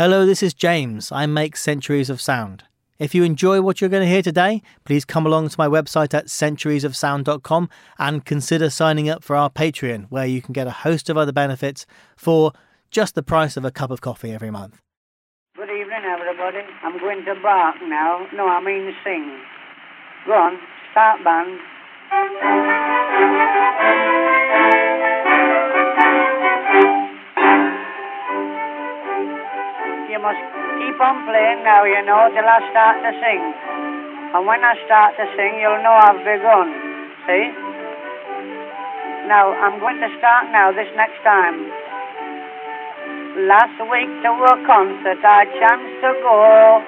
Hello, 0.00 0.24
this 0.24 0.42
is 0.42 0.54
James. 0.54 1.12
I 1.12 1.26
make 1.26 1.58
Centuries 1.58 2.08
of 2.08 2.22
Sound. 2.22 2.64
If 2.98 3.14
you 3.14 3.22
enjoy 3.22 3.60
what 3.60 3.82
you're 3.82 3.90
going 3.90 4.02
to 4.02 4.08
hear 4.08 4.22
today, 4.22 4.62
please 4.86 5.04
come 5.04 5.26
along 5.26 5.50
to 5.50 5.56
my 5.58 5.68
website 5.68 6.14
at 6.14 6.28
centuriesofsound.com 6.28 7.68
and 7.98 8.24
consider 8.24 8.70
signing 8.70 9.10
up 9.10 9.22
for 9.22 9.36
our 9.36 9.50
Patreon, 9.50 10.06
where 10.08 10.24
you 10.24 10.40
can 10.40 10.54
get 10.54 10.66
a 10.66 10.70
host 10.70 11.10
of 11.10 11.18
other 11.18 11.32
benefits 11.32 11.84
for 12.16 12.52
just 12.90 13.14
the 13.14 13.22
price 13.22 13.58
of 13.58 13.64
a 13.66 13.70
cup 13.70 13.90
of 13.90 14.00
coffee 14.00 14.32
every 14.32 14.50
month. 14.50 14.80
Good 15.54 15.68
evening, 15.68 16.04
everybody. 16.08 16.64
I'm 16.82 16.98
going 16.98 17.22
to 17.26 17.34
bark 17.42 17.76
now. 17.82 18.26
No, 18.32 18.48
I 18.48 18.64
mean 18.64 18.94
sing. 19.04 19.38
Go 20.24 20.32
on, 20.32 20.58
start 20.92 21.22
band. 21.22 21.60
Must 30.20 30.44
keep 30.76 31.00
on 31.00 31.24
playing 31.24 31.64
now, 31.64 31.88
you 31.88 32.04
know, 32.04 32.28
till 32.28 32.44
I 32.44 32.60
start 32.68 33.00
to 33.00 33.12
sing. 33.24 33.40
And 34.36 34.44
when 34.44 34.60
I 34.60 34.76
start 34.84 35.16
to 35.16 35.24
sing, 35.32 35.56
you'll 35.56 35.80
know 35.80 35.96
I've 35.96 36.20
begun. 36.20 36.68
See? 37.24 37.48
Now, 39.32 39.48
I'm 39.48 39.80
going 39.80 39.96
to 39.96 40.12
start 40.20 40.52
now 40.52 40.76
this 40.76 40.92
next 40.92 41.24
time. 41.24 41.72
Last 43.48 43.80
week 43.88 44.12
to 44.20 44.30
a 44.44 44.54
concert 44.68 45.24
I 45.24 45.48
chanced 45.56 46.04
to 46.04 46.12
go. 46.20 46.84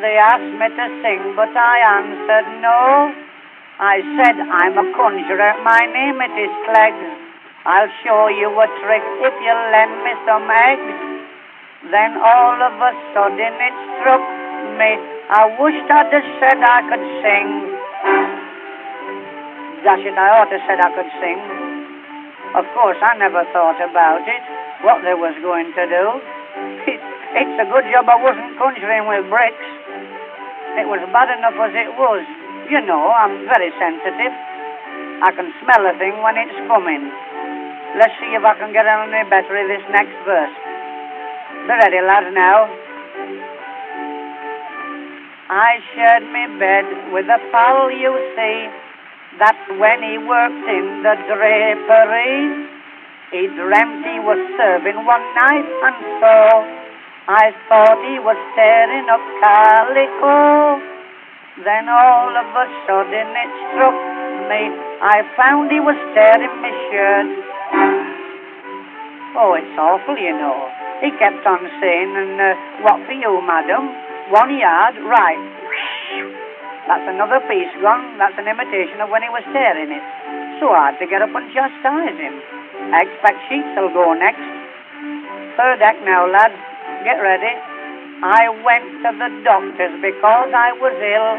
They 0.00 0.16
asked 0.16 0.56
me 0.56 0.64
to 0.64 0.86
sing, 1.04 1.36
but 1.36 1.52
I 1.52 2.00
answered 2.00 2.48
no. 2.64 3.12
I 3.76 4.00
said, 4.16 4.40
I'm 4.40 4.78
a 4.80 4.86
conjurer, 4.96 5.52
my 5.60 5.84
name 5.84 6.16
it 6.24 6.32
is 6.48 6.54
Clegg. 6.64 6.96
I'll 7.66 7.92
show 8.00 8.32
you 8.32 8.48
a 8.48 8.66
trick 8.80 9.04
if 9.20 9.34
you 9.36 9.54
lend 9.68 10.00
me 10.00 10.12
some 10.24 10.48
eggs. 10.48 11.03
Then 11.92 12.16
all 12.16 12.56
of 12.56 12.74
a 12.80 12.90
sudden 13.12 13.54
it 13.60 13.76
struck 14.00 14.24
me. 14.80 14.96
I 15.28 15.52
wished 15.60 15.88
I'd 15.92 16.08
have 16.08 16.28
said 16.40 16.58
I 16.64 16.80
could 16.88 17.06
sing. 17.20 17.48
Dash 19.84 20.00
it, 20.00 20.16
I 20.16 20.28
ought 20.40 20.48
to 20.48 20.56
have 20.56 20.64
said 20.64 20.80
I 20.80 20.90
could 20.96 21.12
sing. 21.20 21.36
Of 22.56 22.64
course, 22.72 22.96
I 23.04 23.20
never 23.20 23.44
thought 23.52 23.76
about 23.84 24.24
it, 24.24 24.44
what 24.80 25.04
they 25.04 25.12
was 25.12 25.36
going 25.44 25.72
to 25.76 25.84
do. 25.84 26.04
It, 26.84 27.00
it's 27.34 27.58
a 27.58 27.66
good 27.66 27.82
job 27.90 28.06
I 28.06 28.14
wasn't 28.14 28.54
conjuring 28.54 29.10
with 29.10 29.26
bricks. 29.26 29.68
It 30.78 30.86
was 30.86 31.02
bad 31.10 31.34
enough 31.34 31.58
as 31.58 31.74
it 31.74 31.90
was. 31.98 32.22
You 32.70 32.78
know, 32.86 33.10
I'm 33.10 33.42
very 33.50 33.74
sensitive. 33.74 34.32
I 35.18 35.34
can 35.34 35.50
smell 35.60 35.82
a 35.82 35.98
thing 35.98 36.14
when 36.22 36.38
it's 36.38 36.54
coming. 36.70 37.10
Let's 37.98 38.14
see 38.22 38.32
if 38.38 38.44
I 38.46 38.54
can 38.54 38.70
get 38.70 38.86
any 38.86 39.26
better 39.28 39.54
in 39.58 39.66
this 39.66 39.82
next 39.90 40.14
verse. 40.22 40.73
Be 41.62 41.72
ready. 41.72 41.98
I 45.46 45.78
shared 45.94 46.24
me 46.34 46.58
bed 46.58 47.12
with 47.12 47.26
a 47.26 47.38
pal, 47.52 47.90
you 47.90 48.12
see. 48.34 48.84
that 49.38 49.58
when 49.82 49.98
he 50.02 50.14
worked 50.18 50.66
in 50.70 51.02
the 51.02 51.14
drapery. 51.26 52.70
He 53.34 53.50
dreamt 53.50 54.06
he 54.06 54.22
was 54.22 54.38
serving 54.54 55.02
one 55.02 55.26
night, 55.34 55.66
and 55.66 55.98
so 56.22 56.36
I 57.26 57.50
thought 57.66 57.98
he 58.06 58.22
was 58.22 58.38
tearing 58.54 59.10
up 59.10 59.24
calico. 59.42 60.78
Then 61.66 61.88
all 61.88 62.30
of 62.30 62.46
a 62.46 62.66
sudden 62.86 63.28
it 63.34 63.52
struck 63.74 63.98
me. 64.50 64.62
I 65.02 65.26
found 65.34 65.70
he 65.70 65.80
was 65.82 65.98
tearing 66.14 66.54
my 66.62 66.70
shirt. 66.90 67.30
Oh, 69.34 69.58
it's 69.58 69.74
awful, 69.74 70.14
you 70.14 70.30
know. 70.30 70.70
He 71.02 71.10
kept 71.18 71.42
on 71.42 71.66
saying, 71.82 72.14
and 72.14 72.38
uh, 72.38 72.54
what 72.86 73.02
for 73.02 73.18
you, 73.18 73.42
madam? 73.42 73.90
One 74.30 74.54
yard, 74.54 74.94
right. 75.10 75.42
That's 76.86 77.02
another 77.10 77.42
piece 77.50 77.74
gone. 77.82 78.14
That's 78.14 78.38
an 78.38 78.46
imitation 78.46 79.02
of 79.02 79.10
when 79.10 79.26
he 79.26 79.30
was 79.34 79.42
tearing 79.50 79.90
it. 79.90 80.04
So 80.62 80.70
hard 80.70 80.94
to 81.02 81.06
get 81.10 81.18
up 81.18 81.34
and 81.34 81.50
chastise 81.50 82.14
him. 82.14 82.38
I 82.94 83.10
expect 83.10 83.42
sheets 83.50 83.74
will 83.74 83.90
go 83.90 84.14
next. 84.14 84.44
Third 85.58 85.82
act 85.82 85.98
now, 86.06 86.30
lads. 86.30 86.54
Get 87.02 87.18
ready. 87.18 87.58
I 88.22 88.48
went 88.62 89.02
to 89.02 89.10
the 89.18 89.30
doctor's 89.42 89.98
because 89.98 90.54
I 90.54 90.78
was 90.78 90.94
ill. 90.94 91.34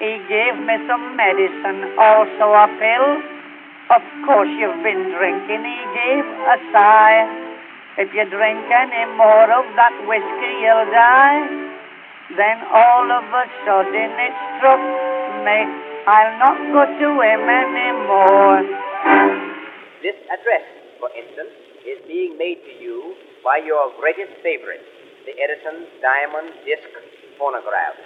He 0.00 0.16
gave 0.24 0.56
me 0.56 0.80
some 0.88 1.20
medicine, 1.20 1.84
also 2.00 2.56
a 2.56 2.66
pill. 2.80 3.35
Of 3.86 4.02
course 4.26 4.50
you've 4.50 4.82
been 4.82 5.14
drinking, 5.14 5.62
he 5.62 5.78
gave 5.94 6.26
a 6.26 6.58
sigh. 6.74 7.22
If 8.02 8.10
you 8.10 8.26
drink 8.26 8.66
any 8.66 9.06
more 9.14 9.46
of 9.46 9.62
that 9.78 9.94
whiskey, 10.10 10.52
you'll 10.58 10.90
die. 10.90 11.46
Then 12.34 12.66
all 12.66 13.06
of 13.06 13.30
a 13.30 13.44
sudden 13.62 14.10
it 14.10 14.34
struck 14.58 14.82
me, 15.46 15.58
I'll 16.02 16.34
not 16.34 16.58
go 16.74 16.82
to 16.82 17.08
him 17.14 17.42
anymore. 17.46 18.66
This 20.02 20.18
address, 20.34 20.66
for 20.98 21.06
instance, 21.14 21.54
is 21.86 22.02
being 22.10 22.34
made 22.34 22.58
to 22.66 22.74
you 22.82 23.14
by 23.46 23.62
your 23.62 23.94
greatest 24.02 24.34
favorite, 24.42 24.82
the 25.30 25.34
Edison 25.38 25.86
Diamond 26.02 26.50
Disc 26.66 26.90
Phonograph. 27.38 28.02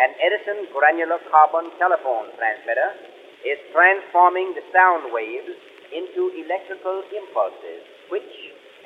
An 0.00 0.16
Edison 0.16 0.72
granular 0.72 1.20
carbon 1.28 1.68
telephone 1.76 2.32
transmitter 2.40 3.17
is 3.46 3.58
transforming 3.70 4.54
the 4.54 4.64
sound 4.74 5.12
waves 5.14 5.54
into 5.94 6.32
electrical 6.34 7.02
impulses, 7.14 7.82
which, 8.10 8.32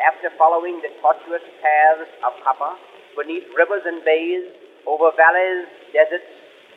after 0.04 0.30
following 0.36 0.80
the 0.82 0.90
tortuous 1.00 1.42
paths 1.62 2.10
of 2.26 2.32
copper 2.44 2.76
beneath 3.16 3.46
rivers 3.56 3.82
and 3.86 4.04
bays, 4.04 4.44
over 4.86 5.10
valleys, 5.16 5.66
deserts, 5.92 6.26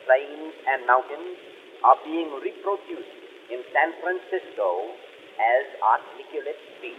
plains, 0.06 0.54
and 0.68 0.86
mountains, 0.86 1.36
are 1.84 1.98
being 2.04 2.30
reproduced 2.40 3.16
in 3.50 3.62
San 3.72 3.92
Francisco 4.00 4.94
as 5.36 5.64
articulate 5.82 6.56
speech. 6.78 6.96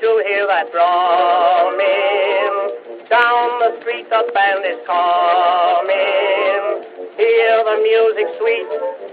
Don't 0.00 0.26
hear 0.26 0.46
that 0.48 0.72
drumming? 0.72 2.54
Down 3.12 3.48
the 3.60 3.76
street 3.80 4.08
the 4.08 4.24
band 4.32 4.64
is 4.64 4.80
coming. 4.88 6.62
Hear 7.20 7.54
the 7.68 7.76
music 7.84 8.32
sweet, 8.40 8.64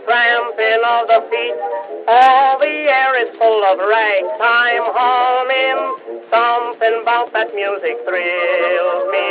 tramping 0.07 0.83
of 0.87 1.11
the 1.11 1.27
feet. 1.27 1.57
All 2.07 2.55
the 2.59 2.87
air 2.87 3.19
is 3.19 3.35
full 3.35 3.67
of 3.67 3.83
ragtime 3.83 4.87
humming. 4.95 6.23
Something 6.31 7.03
about 7.03 7.33
that 7.33 7.51
music 7.51 7.99
thrills 8.07 9.03
me. 9.11 9.27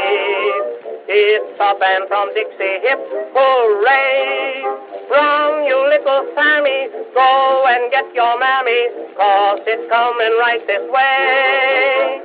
It's 1.09 1.57
a 1.57 1.73
band 1.81 2.05
from 2.09 2.35
Dixie 2.35 2.85
Hip, 2.85 3.01
hooray! 3.33 4.86
Run, 5.11 5.65
you 5.67 5.79
little 5.89 6.27
Sammy, 6.35 6.91
go 7.15 7.65
and 7.69 7.91
get 7.91 8.13
your 8.15 8.39
mammy, 8.39 8.83
cause 9.17 9.61
it's 9.67 9.87
coming 9.91 10.35
right 10.43 10.67
this 10.67 10.83
way. 10.91 12.23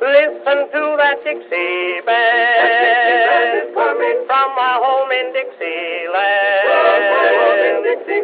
Listen 0.00 0.70
to 0.70 0.82
that 0.96 1.18
Dixie 1.24 2.00
band, 2.06 3.74
coming 3.74 4.18
from 4.26 4.48
my 4.54 4.78
home 4.78 5.10
in 5.10 5.32
Dixieland. 5.34 6.70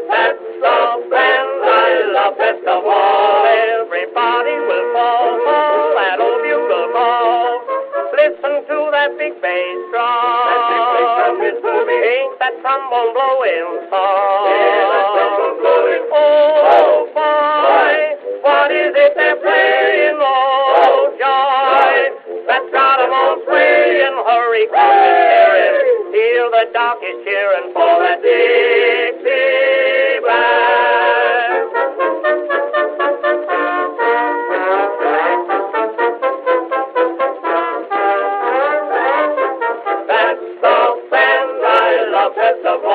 That's 0.07 0.39
the 0.39 1.07
band 1.11 1.51
I 1.67 2.11
love 2.15 2.39
best 2.39 2.63
of 2.63 2.85
all. 2.87 3.86
Ain't 11.67 12.39
that 12.39 12.55
trombone 12.63 13.11
blowing 13.11 13.91
song? 13.91 14.47
Oh 16.19 17.11
boy, 17.11 17.95
what 18.43 18.71
is 18.71 18.95
it 18.95 19.13
they're 19.17 19.37
playing? 19.43 20.19
Oh 20.23 21.11
joy, 21.19 21.99
that's 22.47 22.71
got 22.71 23.01
'em 23.03 23.11
all 23.13 23.43
swaying. 23.45 24.15
Hurry, 24.27 24.67
come 24.71 24.79
and 24.79 25.17
hear 25.27 25.53
it. 25.59 25.75
Hear 26.15 26.45
the 26.55 26.65
darkies 26.73 27.19
cheering 27.27 27.75
love 42.47 42.81
best 42.81 42.86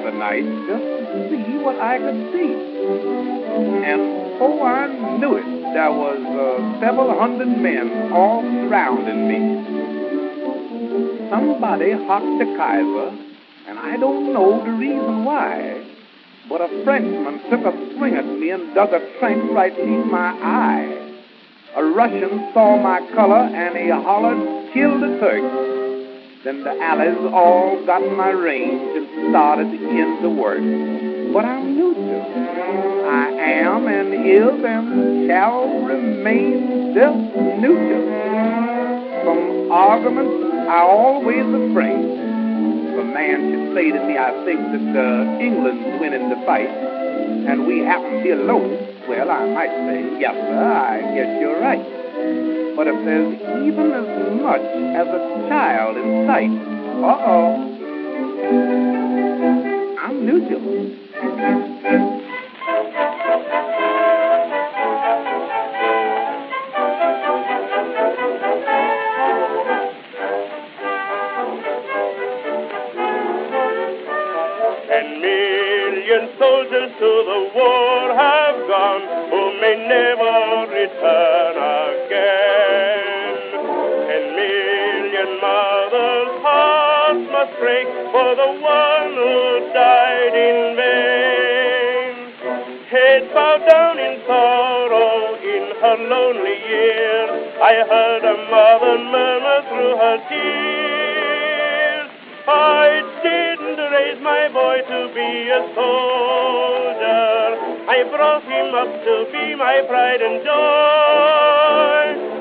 other 0.00 0.16
night 0.16 0.44
just 0.66 0.84
to 1.30 1.44
see 1.44 1.58
what 1.58 1.78
I 1.78 1.98
could 1.98 2.32
see. 2.32 2.52
And 3.84 4.00
oh, 4.40 4.62
I 4.62 5.18
knew 5.18 5.36
it, 5.36 5.44
there 5.74 5.92
was 5.92 6.18
uh, 6.18 6.80
several 6.80 7.18
hundred 7.18 7.48
men 7.48 8.12
all 8.12 8.42
surrounding 8.42 9.28
me. 9.28 9.40
Somebody 11.28 11.92
hocked 11.92 12.38
the 12.38 12.56
Kaiser, 12.56 13.10
and 13.68 13.78
I 13.78 13.96
don't 13.96 14.32
know 14.32 14.64
the 14.64 14.72
reason 14.72 15.24
why, 15.24 15.86
but 16.48 16.60
a 16.60 16.84
Frenchman 16.84 17.40
took 17.50 17.60
a 17.60 17.94
swing 17.96 18.14
at 18.14 18.24
me 18.24 18.50
and 18.50 18.74
dug 18.74 18.92
a 18.92 19.18
trench 19.18 19.50
right 19.52 19.76
in 19.78 20.10
my 20.10 20.30
eye. 20.42 20.96
A 21.76 21.84
Russian 21.84 22.50
saw 22.52 22.76
my 22.82 23.00
color 23.14 23.36
and 23.36 23.76
he 23.76 23.90
hollered, 23.90 24.72
kill 24.72 24.98
the 24.98 25.18
Turks. 25.20 25.79
Then 26.42 26.64
the 26.64 26.70
Allies 26.70 27.20
all 27.34 27.84
got 27.84 28.00
my 28.16 28.30
range 28.30 28.96
and 28.96 29.28
started 29.28 29.68
in 29.76 30.22
the 30.22 30.30
work. 30.30 30.64
But 31.34 31.44
I'm 31.44 31.76
neutral. 31.76 32.22
I 33.12 33.28
am 33.60 33.86
and 33.86 34.08
is 34.24 34.64
and 34.64 35.28
shall 35.28 35.84
remain 35.84 36.94
just 36.94 37.36
neutral. 37.60 38.04
From 39.20 39.70
arguments, 39.70 40.32
I 40.64 40.80
always 40.80 41.44
refrain. 41.44 42.08
If 42.88 42.98
a 42.98 43.04
man 43.04 43.52
should 43.52 43.74
say 43.76 43.90
to 43.92 44.00
me, 44.08 44.16
I 44.16 44.32
think 44.48 44.60
that 44.72 44.96
uh, 44.96 45.44
England's 45.44 46.00
winning 46.00 46.30
the 46.30 46.40
fight, 46.46 46.72
and 46.72 47.66
we 47.66 47.80
happen 47.80 48.16
to 48.16 48.22
be 48.24 48.30
alone, 48.30 48.80
well, 49.06 49.30
I 49.30 49.44
might 49.44 49.76
say, 49.92 50.18
yes, 50.18 50.32
sir, 50.32 50.72
I 50.72 51.00
guess 51.14 51.38
you're 51.38 51.60
right. 51.60 52.59
But 52.80 52.88
if 52.88 53.04
there's 53.04 53.36
even 53.68 53.92
as 53.92 54.08
much 54.40 54.62
as 54.62 55.06
a 55.06 55.20
child 55.50 55.98
in 55.98 56.26
sight, 56.26 56.48
uh-oh, 57.04 57.76
I'm 60.00 60.24
neutral. 60.24 60.96
Soldiers 76.38 76.90
to 76.98 77.10
the 77.28 77.40
war 77.54 78.14
have 78.16 78.56
gone 78.66 79.02
who 79.28 79.42
may 79.60 79.76
never 79.76 80.72
return 80.72 81.49
for 88.12 88.34
the 88.34 88.50
one 88.58 89.12
who 89.14 89.72
died 89.72 90.34
in 90.34 90.76
vain. 90.76 92.14
Head 92.90 93.32
bowed 93.32 93.62
down 93.70 93.98
in 93.98 94.20
sorrow 94.26 95.36
in 95.38 95.64
her 95.78 95.96
lonely 96.10 96.58
years, 96.66 97.54
I 97.62 97.74
heard 97.86 98.24
a 98.24 98.36
mother 98.50 98.98
murmur 98.98 99.62
through 99.70 99.96
her 99.96 100.18
tears. 100.28 102.10
I 102.48 103.02
didn't 103.22 103.78
raise 103.78 104.20
my 104.22 104.48
boy 104.48 104.82
to 104.90 105.08
be 105.14 105.48
a 105.54 105.62
soldier. 105.74 107.46
I 107.86 108.02
brought 108.10 108.42
him 108.42 108.74
up 108.74 108.90
to 109.04 109.26
be 109.30 109.54
my 109.54 109.82
pride 109.86 110.20
and 110.20 110.42
joy. 110.42 112.39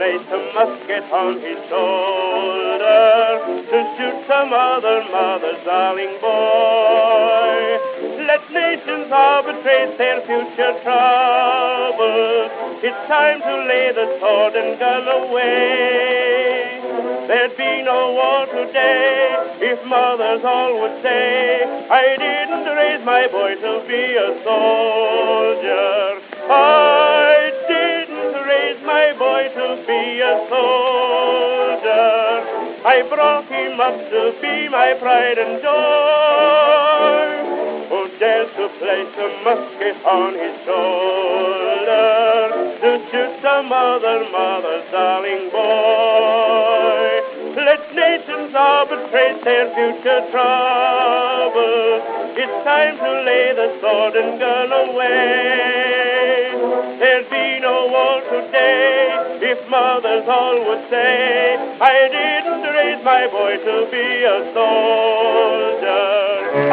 Place 0.00 0.32
a 0.32 0.40
musket 0.56 1.04
on 1.12 1.36
his 1.44 1.60
shoulder 1.68 3.36
to 3.68 3.78
shoot 4.00 4.16
some 4.24 4.48
other 4.48 5.04
mother's 5.12 5.60
darling 5.68 6.16
boy? 6.24 7.60
Let 8.24 8.40
nations 8.48 9.12
arbitrate 9.12 10.00
their 10.00 10.24
future 10.24 10.72
troubles. 10.80 12.48
It's 12.80 13.02
time 13.12 13.44
to 13.44 13.54
lay 13.68 13.92
the 13.92 14.16
sword 14.24 14.56
and 14.56 14.80
gun 14.80 15.04
away. 15.04 16.80
There'd 17.28 17.60
be 17.60 17.82
no 17.84 18.16
war 18.16 18.48
today 18.56 19.36
if 19.60 19.84
mothers 19.84 20.40
all 20.48 20.80
would 20.80 21.02
say, 21.04 21.60
I 21.92 22.16
didn't 22.16 22.72
raise 22.72 23.04
my 23.04 23.28
boy 23.28 23.52
to 23.52 23.84
be 23.84 24.16
a 24.16 24.32
soldier. 24.48 26.00
I 26.48 26.79
be 29.90 30.22
a 30.22 30.34
soldier. 30.46 32.10
I 32.86 33.02
brought 33.10 33.50
him 33.50 33.74
up 33.82 33.98
to 33.98 34.22
be 34.38 34.68
my 34.70 34.94
pride 35.02 35.38
and 35.38 35.58
joy. 35.58 37.26
Who 37.90 38.00
dares 38.22 38.50
to 38.54 38.66
place 38.78 39.14
a 39.18 39.28
musket 39.42 39.98
on 40.06 40.38
his 40.38 40.54
shoulder 40.62 42.06
to 42.82 42.90
shoot 43.10 43.32
some 43.42 43.72
other 43.74 44.30
mother's 44.30 44.86
darling 44.94 45.50
boy? 45.50 47.10
Let 47.58 47.82
nations 47.90 48.54
arbitrate 48.54 49.42
their 49.42 49.74
future 49.74 50.22
troubles. 50.30 52.02
It's 52.38 52.58
time 52.62 52.94
to 52.94 53.10
lay 53.26 53.52
the 53.58 53.68
sword 53.82 54.14
and 54.14 54.38
gun 54.38 54.70
away. 54.70 56.30
There'd 57.00 57.28
be 57.28 57.59
mothers 59.70 60.26
all 60.26 60.58
would 60.66 60.84
say, 60.90 61.54
I 61.78 61.94
didn't 62.10 62.66
raise 62.74 63.02
my 63.06 63.30
boy 63.30 63.54
to 63.54 63.76
be 63.86 64.06
a 64.26 64.38
soldier. 64.50 66.10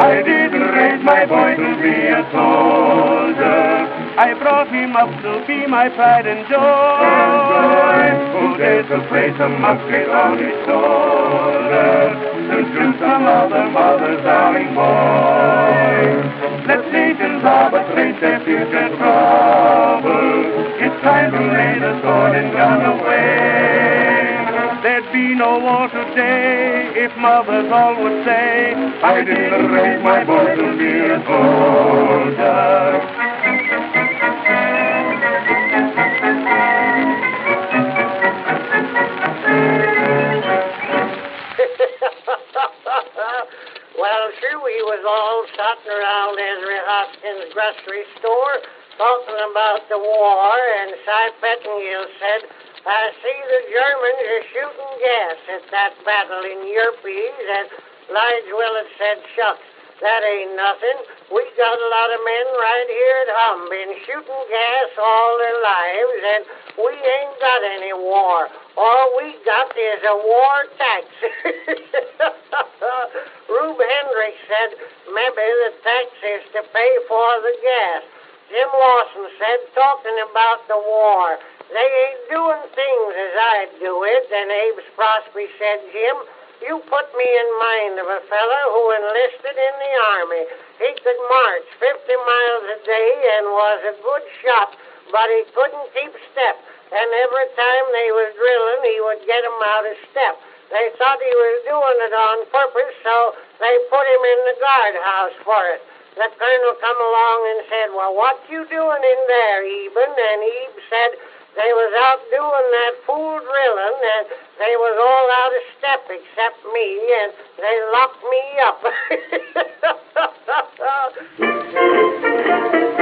I 0.02 0.22
didn't 0.26 0.68
raise 0.74 1.02
my 1.06 1.24
boy 1.24 1.54
to 1.54 1.70
be 1.78 1.94
a 2.10 2.22
soldier. 2.34 3.86
I 4.18 4.34
brought 4.34 4.66
him 4.74 4.96
up 4.98 5.10
to 5.22 5.46
be 5.46 5.66
my 5.70 5.88
pride 5.94 6.26
and 6.26 6.42
joy. 6.50 6.58
Oh, 6.58 8.34
Who 8.34 8.58
dares 8.58 8.88
to 8.90 8.98
place 9.06 9.38
a 9.38 9.48
musket 9.48 10.10
on 10.10 10.38
his 10.42 10.58
shoulder 10.66 12.18
to 12.50 12.56
shoot 12.74 12.98
some 12.98 13.24
other 13.30 13.70
mother's 13.70 14.18
darling 14.26 14.74
boy? 14.74 16.26
Let 16.66 16.82
nations 16.90 17.44
arbitrate 17.46 18.20
their 18.20 18.40
future 18.42 18.90
troubles. 18.98 20.77
Time 21.02 21.30
to 21.30 21.38
lay 21.38 21.78
the 21.78 22.02
sword 22.02 22.34
and 22.34 22.52
gun 22.52 22.84
away. 22.84 24.82
There'd 24.82 25.12
be 25.12 25.32
no 25.36 25.60
war 25.60 25.86
today 25.86 26.90
if 26.96 27.16
mothers 27.16 27.70
all 27.70 28.02
would 28.02 28.24
say, 28.24 28.74
I 28.74 29.22
didn't 29.22 29.70
raise 29.70 30.02
my 30.02 30.24
boy 30.24 30.56
to 30.56 30.76
be 30.76 30.98
a 31.06 31.22
soldier. 31.22 32.98
well, 44.02 44.30
sure, 44.40 44.58
we 44.64 44.82
was 44.82 45.04
all 45.06 45.46
sitting 45.54 45.92
around 45.94 46.40
Ezra 46.42 46.80
Hoskins' 46.90 47.54
grocery 47.54 48.02
store 48.18 48.66
talking 48.98 49.40
about 49.54 49.86
the 49.86 49.96
war, 49.96 50.58
and 50.82 50.90
Cy 51.06 51.30
Pettingill 51.38 52.10
said, 52.18 52.50
I 52.82 53.14
see 53.22 53.38
the 53.46 53.62
Germans 53.70 54.22
are 54.26 54.44
shooting 54.50 54.92
gas 54.98 55.38
at 55.54 55.64
that 55.70 55.94
battle 56.02 56.42
in 56.42 56.66
Yerpes, 56.66 57.06
and 57.06 57.70
Lige 58.10 58.50
Willett 58.50 58.90
said, 58.98 59.22
shucks, 59.38 59.62
that 60.02 60.22
ain't 60.26 60.54
nothing. 60.54 60.98
We 61.30 61.42
got 61.58 61.74
a 61.74 61.88
lot 61.90 62.10
of 62.10 62.20
men 62.22 62.46
right 62.58 62.88
here 62.90 63.18
at 63.22 63.30
home 63.34 63.66
been 63.70 63.94
shooting 64.06 64.42
gas 64.50 64.90
all 64.98 65.38
their 65.42 65.58
lives, 65.62 66.22
and 66.22 66.42
we 66.82 66.92
ain't 66.94 67.36
got 67.38 67.62
any 67.66 67.94
war. 67.94 68.48
All 68.78 69.06
we 69.18 69.34
got 69.42 69.74
is 69.74 70.02
a 70.06 70.16
war 70.22 70.56
tax. 70.78 71.06
Rube 73.50 73.78
Hendricks 73.78 74.42
said 74.46 74.70
maybe 75.10 75.46
the 75.66 75.74
tax 75.82 76.06
is 76.22 76.46
to 76.54 76.62
pay 76.70 76.92
for 77.10 77.30
the 77.42 77.54
gas. 77.58 78.06
Jim 78.48 78.70
Lawson 78.72 79.28
said, 79.36 79.60
talking 79.76 80.18
about 80.32 80.64
the 80.72 80.80
war, 80.80 81.36
they 81.68 81.84
ain't 81.84 82.24
doing 82.32 82.64
things 82.72 83.10
as 83.12 83.34
I'd 83.36 83.72
do 83.76 83.92
it. 84.08 84.24
And 84.32 84.48
Abe 84.48 84.80
Sprosby 84.88 85.52
said, 85.60 85.84
Jim, 85.92 86.16
you 86.64 86.80
put 86.88 87.06
me 87.12 87.28
in 87.28 87.48
mind 87.60 87.94
of 88.00 88.08
a 88.08 88.20
feller 88.24 88.64
who 88.72 88.82
enlisted 88.96 89.52
in 89.52 89.74
the 89.76 89.92
Army. 90.16 90.44
He 90.80 90.90
could 90.96 91.20
march 91.28 91.68
50 91.76 92.08
miles 92.08 92.64
a 92.72 92.78
day 92.88 93.10
and 93.36 93.52
was 93.52 93.80
a 93.84 93.94
good 94.00 94.24
shot, 94.40 94.72
but 95.12 95.28
he 95.28 95.44
couldn't 95.52 95.88
keep 95.92 96.12
step. 96.32 96.56
And 96.88 97.08
every 97.28 97.48
time 97.52 97.84
they 97.92 98.10
was 98.16 98.32
drilling, 98.32 98.80
he 98.88 98.96
would 99.04 99.22
get 99.28 99.44
'em 99.44 99.60
out 99.76 99.84
of 99.84 99.96
step. 100.08 100.40
They 100.72 100.88
thought 100.96 101.20
he 101.20 101.34
was 101.36 101.56
doing 101.68 101.98
it 102.00 102.14
on 102.16 102.46
purpose, 102.48 102.96
so 103.04 103.36
they 103.60 103.74
put 103.92 104.08
him 104.08 104.22
in 104.24 104.40
the 104.48 104.56
guardhouse 104.60 105.36
for 105.44 105.64
it. 105.68 105.82
The 106.18 106.28
colonel 106.34 106.74
come 106.82 106.98
along 106.98 107.38
and 107.54 107.60
said, 107.70 107.88
Well, 107.94 108.12
what 108.14 108.42
you 108.50 108.66
doing 108.66 109.02
in 109.06 109.20
there, 109.30 109.62
Eben? 109.62 110.10
And 110.10 110.42
Ebe 110.42 110.82
said, 110.90 111.14
they 111.56 111.72
was 111.74 111.92
out 112.06 112.22
doing 112.30 112.70
that 112.70 112.94
fool 113.04 113.40
drilling, 113.40 113.98
and 113.98 114.26
they 114.58 114.76
was 114.78 114.94
all 114.94 115.30
out 115.42 115.50
of 115.50 115.62
step 115.74 116.06
except 116.06 116.62
me, 116.70 117.02
and 117.18 117.32
they 117.58 117.82
locked 117.90 118.22
me 118.30 118.42
up. 118.62 118.78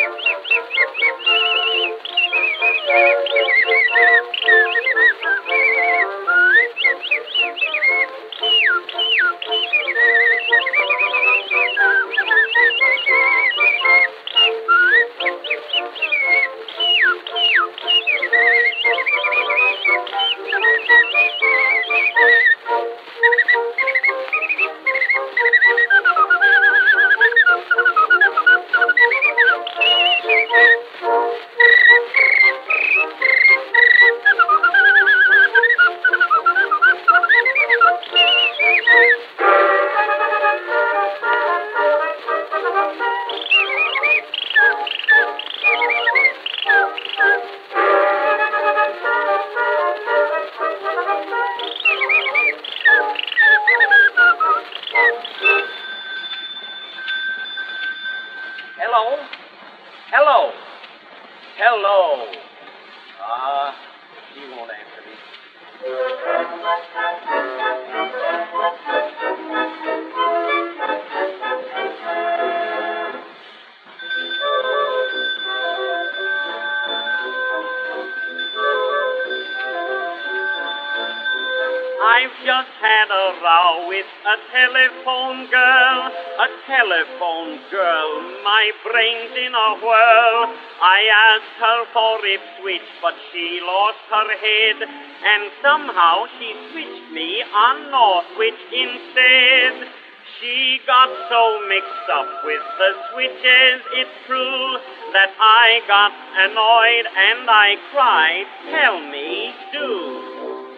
A 89.70 89.76
whirl. 89.86 90.40
I 90.82 91.00
asked 91.30 91.58
her 91.62 91.80
for 91.94 92.26
Ipswich, 92.26 92.90
but 93.02 93.14
she 93.32 93.62
lost 93.62 94.02
her 94.10 94.30
head, 94.34 94.78
and 94.82 95.44
somehow 95.62 96.26
she 96.40 96.50
switched 96.72 97.10
me 97.14 97.44
on 97.46 97.92
Northwich 97.94 98.62
instead. 98.74 99.94
She 100.42 100.80
got 100.88 101.10
so 101.30 101.44
mixed 101.68 102.10
up 102.10 102.32
with 102.46 102.66
the 102.80 102.92
switches, 103.12 103.80
it's 103.94 104.18
true, 104.26 104.80
that 105.14 105.32
I 105.38 105.82
got 105.86 106.14
annoyed 106.16 107.06
and 107.12 107.44
I 107.50 107.70
cried, 107.92 108.48
Tell 108.72 108.98
me, 109.12 109.54
do. 109.74 110.70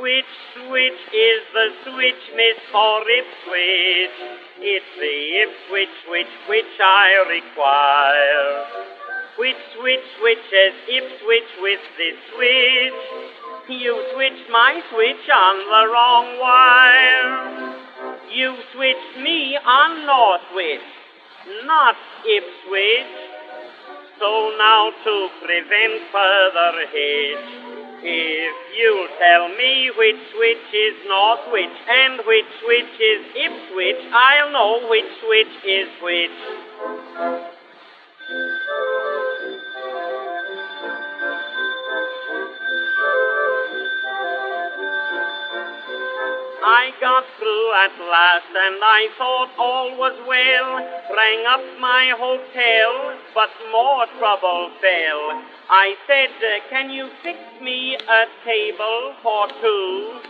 Which 0.00 0.32
switch 0.56 1.02
is 1.12 1.40
the 1.52 1.68
switch, 1.84 2.24
Miss, 2.34 2.58
for 2.72 3.04
Ipswich? 3.04 4.16
It's 4.64 4.92
the 4.96 5.16
Ipswich 5.44 5.91
switch 6.12 6.36
which 6.46 6.76
I 6.78 7.24
require. 7.24 8.64
Which 9.38 9.56
switch 9.80 10.04
switches 10.20 10.74
switch 11.24 11.52
with 11.62 11.80
this 11.96 12.18
switch? 12.28 13.80
You 13.80 13.96
switched 14.12 14.50
my 14.52 14.82
switch 14.92 15.24
on 15.32 15.56
the 15.56 15.84
wrong 15.88 16.28
wire. 16.38 17.32
You 18.30 18.52
switched 18.74 19.24
me 19.24 19.56
on 19.56 20.04
North 20.04 20.42
Northwich, 20.52 20.84
not 21.64 21.96
Ipswich. 22.28 23.12
So 24.20 24.52
now 24.58 24.92
to 25.04 25.28
prevent 25.40 26.12
further 26.12 26.72
hitch, 26.92 27.71
if 28.04 28.54
you'll 28.76 29.08
tell 29.18 29.48
me 29.56 29.90
which 29.96 30.16
switch 30.34 30.74
is 30.74 30.94
Northwich 31.06 31.76
and 31.88 32.20
which 32.26 32.46
switch 32.62 32.94
is 33.00 33.20
if 33.34 33.52
Ipswich, 33.52 34.12
I'll 34.12 34.50
know 34.52 34.88
which 34.88 35.06
switch 35.22 35.54
is 35.64 35.88
which. 36.02 36.30
I 46.64 46.90
got 47.00 47.24
through 47.38 47.72
at 47.74 47.94
last, 48.06 48.46
and 48.54 48.78
I 48.78 49.08
thought 49.18 49.50
all 49.58 49.98
was 49.98 50.14
well. 50.26 50.78
Rang 51.10 51.42
up 51.46 51.64
my 51.80 52.14
hotel, 52.14 53.18
but 53.34 53.50
more 53.72 54.06
trouble 54.18 54.70
fell. 54.80 55.42
I 55.68 55.94
said, 56.06 56.30
Can 56.70 56.90
you 56.90 57.10
fix 57.22 57.38
me 57.60 57.96
a 57.96 58.22
table 58.44 59.14
for 59.22 59.48
two? 59.60 60.20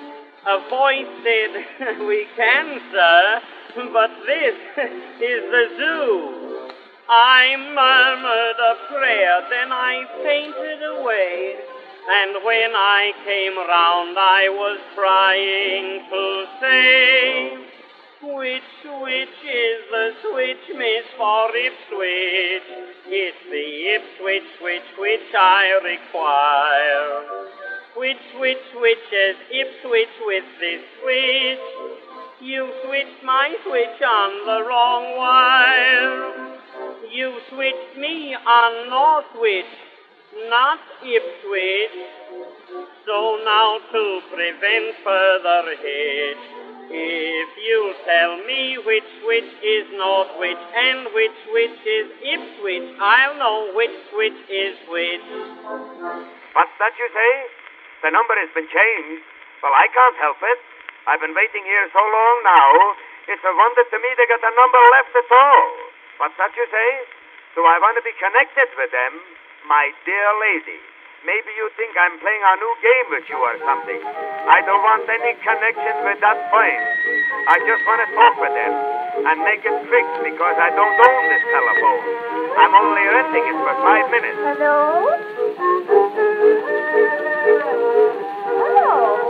A 0.48 0.58
voice 0.70 1.12
said, 1.22 1.98
We 2.08 2.26
can, 2.34 2.80
sir, 2.90 3.40
but 3.92 4.10
this 4.26 4.56
is 5.20 5.42
the 5.52 5.64
zoo. 5.76 6.70
I 7.08 7.56
murmured 7.56 8.56
a 8.56 8.74
prayer, 8.88 9.42
then 9.50 9.70
I 9.70 10.04
fainted 10.24 10.82
away. 10.96 11.71
And 12.02 12.34
when 12.44 12.74
I 12.74 13.12
came 13.24 13.56
round, 13.56 14.18
I 14.18 14.50
was 14.50 14.78
trying 14.98 16.02
to 16.10 16.24
say, 16.58 17.52
Which, 18.26 18.74
which 19.06 19.38
is 19.46 19.78
the 19.86 20.10
switch, 20.18 20.66
Miss, 20.74 21.06
for 21.16 21.46
Ipswich? 21.54 22.66
It's 23.06 23.42
the 23.46 23.68
Ipswich 23.94 24.42
switch 24.58 24.90
which 24.98 25.30
I 25.30 25.78
require. 25.78 27.22
Which, 27.94 28.26
which 28.82 29.06
is 29.14 29.36
Ipswich 29.54 30.14
with 30.26 30.44
this 30.58 30.82
switch? 30.98 31.66
You 32.42 32.66
switched 32.82 33.22
my 33.22 33.54
switch 33.62 34.02
on 34.02 34.30
the 34.46 34.66
wrong 34.66 35.16
wire. 35.16 36.58
You 37.12 37.38
switched 37.48 37.96
me 37.96 38.34
on 38.34 38.90
Northwich 38.90 39.91
not 40.48 40.80
Ipswich. 41.02 41.96
So 43.04 43.18
now 43.44 43.78
to 43.92 44.02
prevent 44.32 44.96
further 45.04 45.74
hitch, 45.76 46.44
if 46.92 47.48
you'll 47.56 47.98
tell 48.04 48.32
me 48.46 48.78
which 48.84 49.08
switch 49.24 49.52
is 49.60 49.84
Northwich 49.96 50.62
and 50.76 51.08
which 51.12 51.36
switch 51.48 51.80
is 51.84 52.06
Ipswich, 52.20 52.88
I'll 53.00 53.36
know 53.36 53.72
which 53.76 53.96
switch 54.12 54.40
is 54.48 54.76
which. 54.88 55.26
What's 56.52 56.76
that 56.80 56.94
you 56.96 57.08
say? 57.12 57.32
The 58.06 58.10
number 58.12 58.34
has 58.40 58.50
been 58.56 58.68
changed. 58.68 59.24
Well, 59.60 59.74
I 59.74 59.86
can't 59.92 60.18
help 60.20 60.40
it. 60.42 60.60
I've 61.06 61.20
been 61.20 61.34
waiting 61.34 61.64
here 61.66 61.86
so 61.92 62.02
long 62.02 62.36
now. 62.46 62.70
It's 63.30 63.42
a 63.42 63.54
wonder 63.54 63.84
to 63.86 63.98
me 63.98 64.08
they 64.18 64.26
got 64.26 64.42
a 64.42 64.54
number 64.54 64.82
left 64.96 65.14
at 65.14 65.30
all. 65.30 65.64
What's 66.18 66.38
that 66.38 66.54
you 66.54 66.66
say? 66.70 66.90
Do 67.54 67.62
I 67.66 67.78
want 67.78 67.98
to 67.98 68.04
be 68.06 68.14
connected 68.16 68.68
with 68.78 68.90
them? 68.90 69.41
My 69.68 69.94
dear 70.04 70.28
lady, 70.42 70.78
maybe 71.22 71.50
you 71.54 71.70
think 71.78 71.94
I'm 71.94 72.18
playing 72.18 72.42
a 72.42 72.54
new 72.58 72.74
game 72.82 73.06
with 73.14 73.26
you 73.30 73.38
or 73.38 73.54
something. 73.62 74.00
I 74.50 74.58
don't 74.66 74.82
want 74.82 75.06
any 75.06 75.38
connection 75.38 76.02
with 76.02 76.18
that 76.18 76.38
plane. 76.50 76.82
I 77.46 77.62
just 77.62 77.82
want 77.86 78.02
to 78.02 78.08
talk 78.10 78.34
with 78.42 78.54
them 78.58 78.74
and 79.22 79.38
make 79.46 79.62
it 79.62 79.78
fixed 79.86 80.18
because 80.26 80.56
I 80.58 80.74
don't 80.74 80.98
own 80.98 81.22
this 81.30 81.44
telephone. 81.46 82.02
I'm 82.58 82.74
only 82.74 83.06
renting 83.06 83.46
it 83.46 83.58
for 83.62 83.74
five 83.86 84.10
minutes. 84.10 84.42
Hello? 84.50 85.14
Hello? 88.58 89.22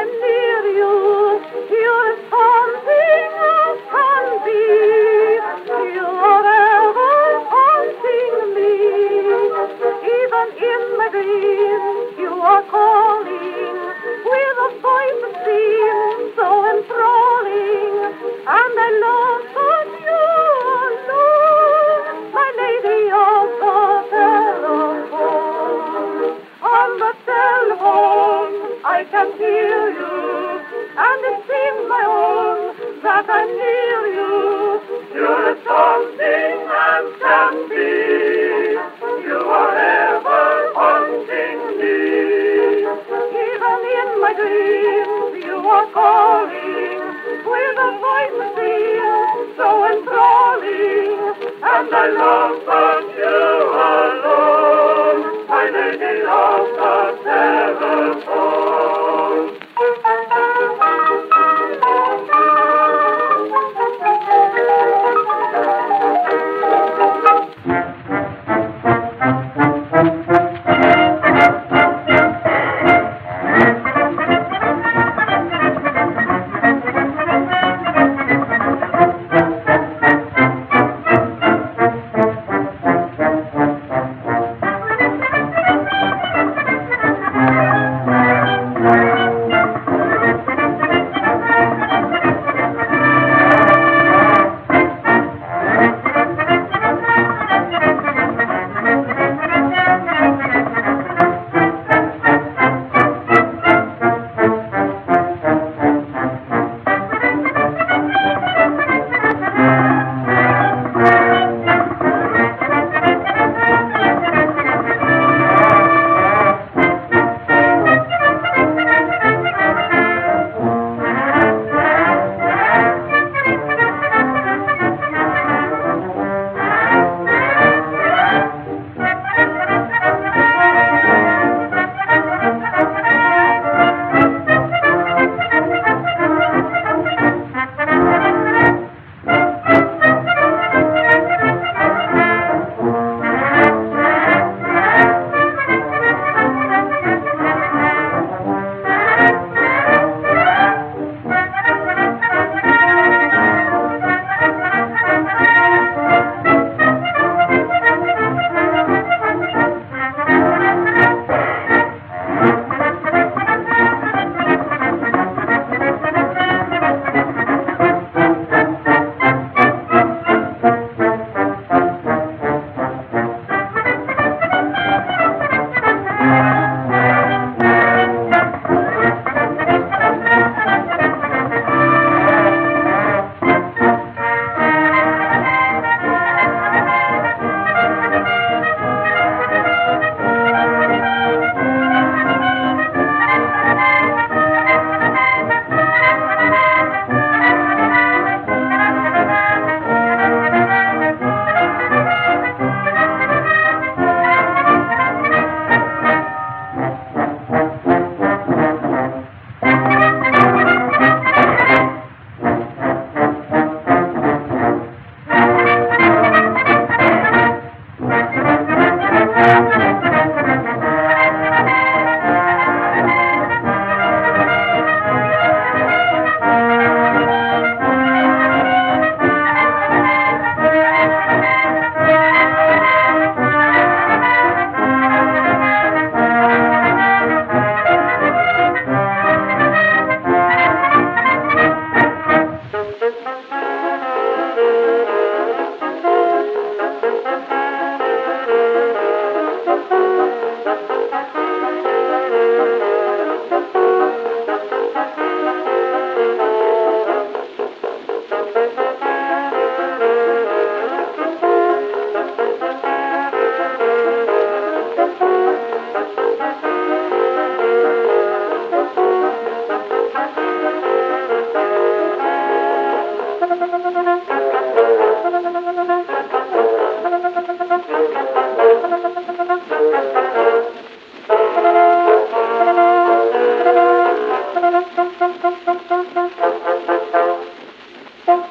and 0.00 0.10
me. 0.22 0.49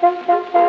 Música 0.02 0.69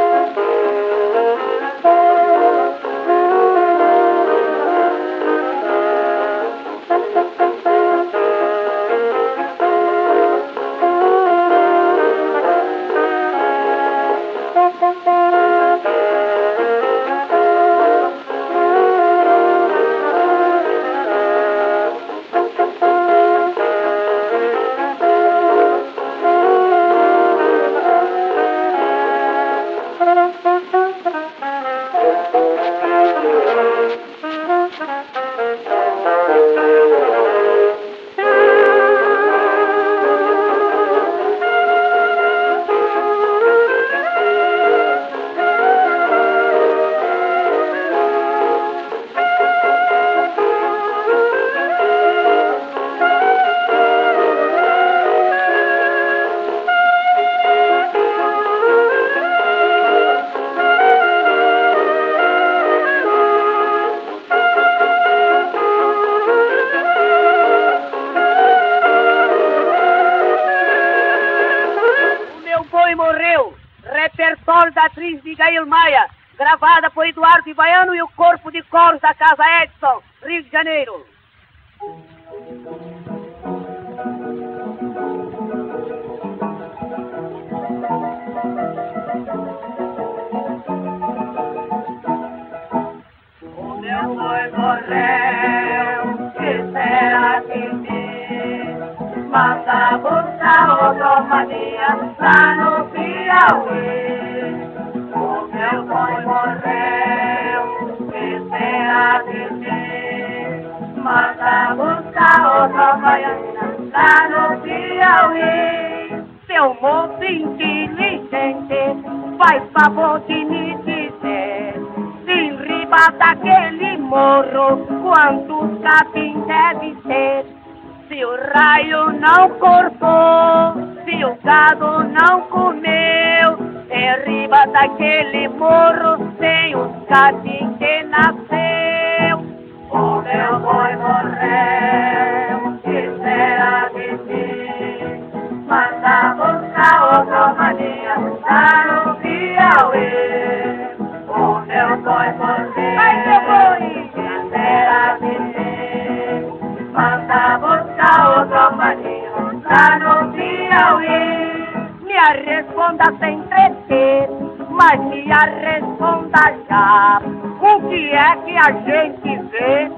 que 168.44 168.56
a 168.56 168.72
gente 168.72 169.42
vê 169.50 169.90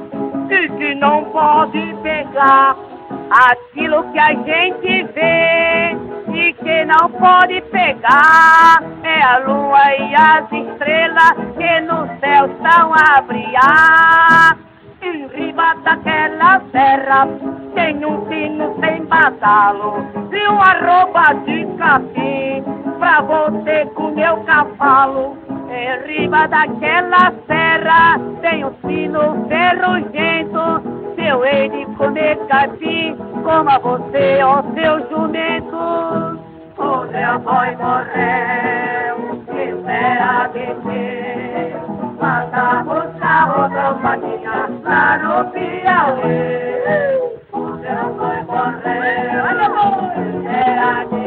e 0.51 0.69
que 0.69 0.95
não 0.97 1.25
pode 1.25 1.95
pegar? 2.03 2.77
Aquilo 3.31 4.05
que 4.13 4.19
a 4.19 4.35
gente 4.35 5.03
vê 5.15 5.97
e 6.35 6.53
que 6.53 6.85
não 6.85 7.11
pode 7.11 7.61
pegar 7.71 8.83
é 9.03 9.23
a 9.23 9.39
lua 9.39 9.95
e 9.97 10.15
as 10.15 10.53
estrelas 10.53 11.33
que 11.57 11.81
no 11.81 12.07
céu 12.21 12.47
estão 12.47 12.93
a 12.95 13.21
brilhar. 13.23 14.59
Em 15.03 15.27
riba 15.29 15.75
daquela 15.83 16.61
serra 16.71 17.27
tem 17.75 18.05
um 18.05 18.27
sino 18.29 18.77
sem 18.81 19.05
badalo 19.07 20.07
e 20.31 20.49
uma 20.49 20.73
roupa 20.75 21.35
de 21.45 21.67
capim 21.77 22.63
pra 22.99 23.21
você 23.23 23.87
comer 23.95 24.33
o 24.33 24.45
cavalo. 24.45 25.42
Em 25.73 26.07
riba 26.07 26.47
daquela 26.49 27.33
serra 27.47 28.19
tem 28.43 28.63
um 28.63 28.75
sino 28.83 29.49
ferrugento. 29.49 31.15
Se 31.15 31.27
eu 31.27 31.43
hei 31.47 31.71
de 31.71 31.87
comer 31.97 32.37
capim, 32.47 33.17
coma 33.43 33.79
você, 33.79 34.43
ó 34.43 34.63
seu 34.75 35.09
jumento. 35.09 35.77
O 36.77 37.07
meu 37.11 37.39
boi 37.39 37.75
morreu, 37.77 39.17
que 39.47 39.83
será 39.87 40.47
de 40.49 40.67
ti? 40.83 41.75
Manda 42.21 42.83
buscar 42.85 43.59
outra 43.59 43.93
mania 43.95 44.69
lá 44.85 45.19
no 45.19 45.51
Piauí. 45.53 46.83
O 47.51 47.61
meu 47.79 48.05
boi 48.19 48.43
morreu, 48.45 49.43
que 50.13 50.25
será 50.43 51.05
de 51.05 51.23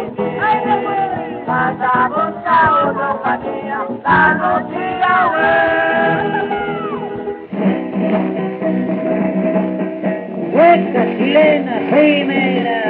chilena 11.17 11.79
primera. 11.89 12.81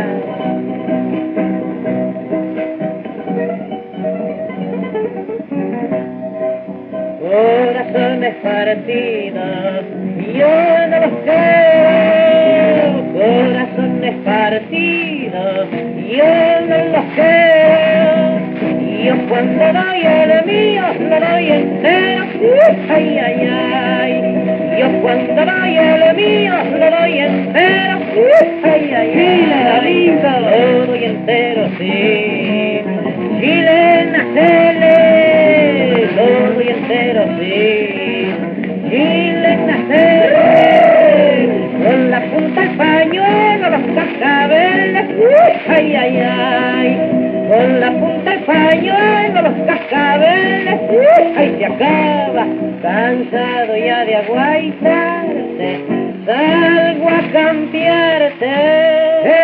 Corazones 7.20 8.36
partidos, 8.44 9.86
yo 10.34 10.88
no 10.90 11.00
los 11.00 11.14
creo. 11.24 12.86
Corazones 13.14 14.16
partidos, 14.24 15.68
yo 16.10 16.62
no 16.68 16.78
los 16.92 17.06
creo. 17.16 18.05
Yo 19.06 19.14
cuando 19.30 19.64
doy 19.72 20.02
el 20.02 20.46
mío 20.48 20.84
lo 20.98 21.20
doy 21.20 21.52
entero. 21.52 22.26
Ay, 22.90 23.20
ay, 23.20 23.50
ay. 23.54 24.14
Yo 24.80 24.88
cuando 25.00 25.46
doy 25.46 25.78
el 25.78 26.16
mío 26.16 26.54
lo 26.72 26.90
doy 26.90 27.20
entero. 27.20 28.00
Ay, 28.64 28.94
ay, 28.96 29.12
ay. 29.84 30.20
Lo 30.24 30.86
doy 30.88 31.04
entero, 31.04 31.70
sí. 31.78 32.82
Chilena, 33.40 34.26
tele. 34.34 36.10
Lo 36.16 36.26
doy 36.56 36.68
entero, 36.70 37.24
sí. 37.40 38.34
Chilena, 38.90 39.78
tele. 39.88 41.50
Con 41.86 42.10
la 42.10 42.22
punta 42.22 42.62
del 42.62 42.70
pañuelo, 42.72 43.70
los 43.70 43.82
cascabeles. 43.94 45.06
Ay, 45.68 45.96
ay, 45.96 46.18
ay. 46.18 46.45
Pañuelo, 48.46 49.42
los 49.42 49.68
cascabeles. 49.68 50.80
Ay, 51.36 51.56
se 51.58 51.66
acaba. 51.66 52.46
Cansado 52.82 53.78
ya 53.78 54.06
de 54.06 54.16
aguaitarte. 54.16 55.80
Salgo 56.26 57.10
a 57.10 57.32
cambiarte. 57.32 58.52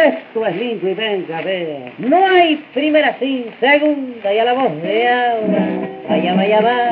Esto 0.07 0.45
es 0.45 0.55
lindo 0.55 0.89
y 0.89 0.93
venga 0.93 1.37
a 1.37 1.41
ver. 1.41 1.91
No 1.97 2.25
hay 2.27 2.63
primera 2.73 3.15
sin 3.19 3.45
segunda 3.59 4.33
y 4.33 4.37
a 4.37 4.45
la 4.45 4.53
voz 4.53 4.81
de 4.81 5.07
ahora. 5.07 5.67
Vaya, 6.09 6.33
vaya, 6.35 6.61
va. 6.61 6.89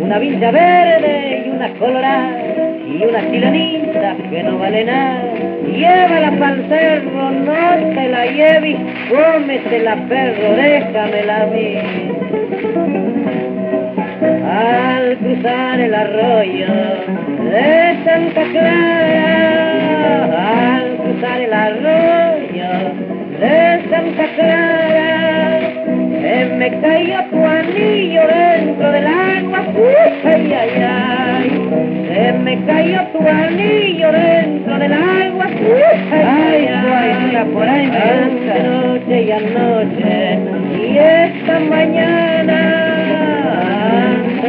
Una 0.00 0.18
villa 0.18 0.50
verde 0.50 1.44
y 1.46 1.50
una 1.50 1.68
colorada. 1.74 2.67
Y 2.88 3.04
una 3.04 3.20
chilenita 3.30 4.16
que 4.30 4.42
no 4.42 4.58
vale 4.58 4.82
nada. 4.84 5.34
Llévala 5.66 6.30
pa'l 6.38 6.64
cerro, 6.68 7.30
no 7.30 7.94
te 7.94 8.08
la 8.08 8.24
lleves. 8.26 8.78
Cómetela, 9.10 9.94
perro, 10.08 10.56
déjamela 10.56 11.42
a 11.42 11.46
mí. 11.52 11.76
Al 14.50 15.18
cruzar 15.18 15.80
el 15.80 15.94
arroyo 15.94 16.72
de 17.52 17.96
Santa 18.04 18.42
Clara, 18.52 20.24
al 20.78 20.96
cruzar 20.96 21.40
el 21.42 21.52
arroyo 21.52 22.70
de 23.38 23.56
Santa 23.90 24.26
Clara, 24.34 25.60
eh, 26.30 26.54
me 26.58 26.68
cayó 26.80 27.20
tu 27.30 27.44
anillo 27.44 28.22
dentro 28.26 28.92
del 28.92 29.06
agua, 29.06 29.60
ay, 30.24 30.52
ay, 30.54 30.70
ay, 30.82 31.37
se 32.18 32.32
me 32.32 32.64
cayó 32.64 33.00
tu 33.12 33.20
anillo 33.28 34.10
dentro 34.10 34.76
del 34.78 34.92
agua, 34.92 35.46
ay, 36.10 36.66
ay, 36.66 37.36
ay, 37.36 37.44
por 37.54 37.68
ahí 37.68 37.86
me 37.86 38.62
noche 38.68 39.22
y 39.22 39.30
anoche, 39.30 40.38
y 40.76 40.98
esta 40.98 41.60
mañana. 41.60 42.58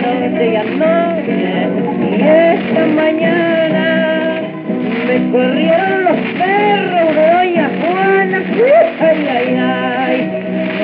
Noche 0.02 0.52
y 0.52 0.56
anoche. 0.56 1.68
Y 2.10 2.22
esta 2.22 2.86
mañana. 2.88 4.42
Me 5.06 5.32
corrieron 5.32 6.04
los 6.06 6.20
perros 6.40 7.16
de 7.16 7.22
doña 7.22 7.70
Juana. 7.82 8.40
Ay 9.00 9.28
ay 9.38 9.50
ay. 9.60 10.18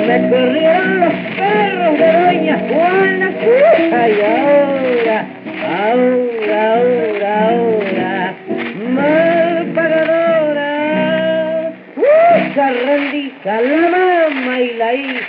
Me 0.06 0.16
corrieron 0.30 1.00
los 1.00 1.14
perros 1.36 1.98
de 1.98 2.08
doña 2.12 2.56
Juana. 2.68 3.30
Ay 3.92 4.12
ahora 4.22 4.75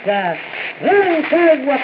pagadora 0.08 0.38
uh, 0.80 0.86
rendija 0.86 1.38
la 1.38 1.76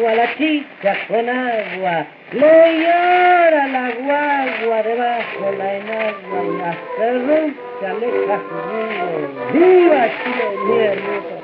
la 0.00 0.14
la 0.14 0.36
chica 0.36 0.96
con 1.08 1.28
agua, 1.28 2.06
le 2.32 2.54
llora 2.80 3.68
la 3.68 3.90
guagua 3.90 4.82
debajo 4.82 5.52
la 5.58 5.74
enagua 5.74 6.38
y 6.44 6.60
hasta 6.70 7.06
ronca 7.12 7.88
le 8.00 8.08
cajurío. 8.26 9.08
¡Viva 9.52 10.02
Chile, 10.18 10.46
mi 10.64 10.78
hermosa 10.78 11.36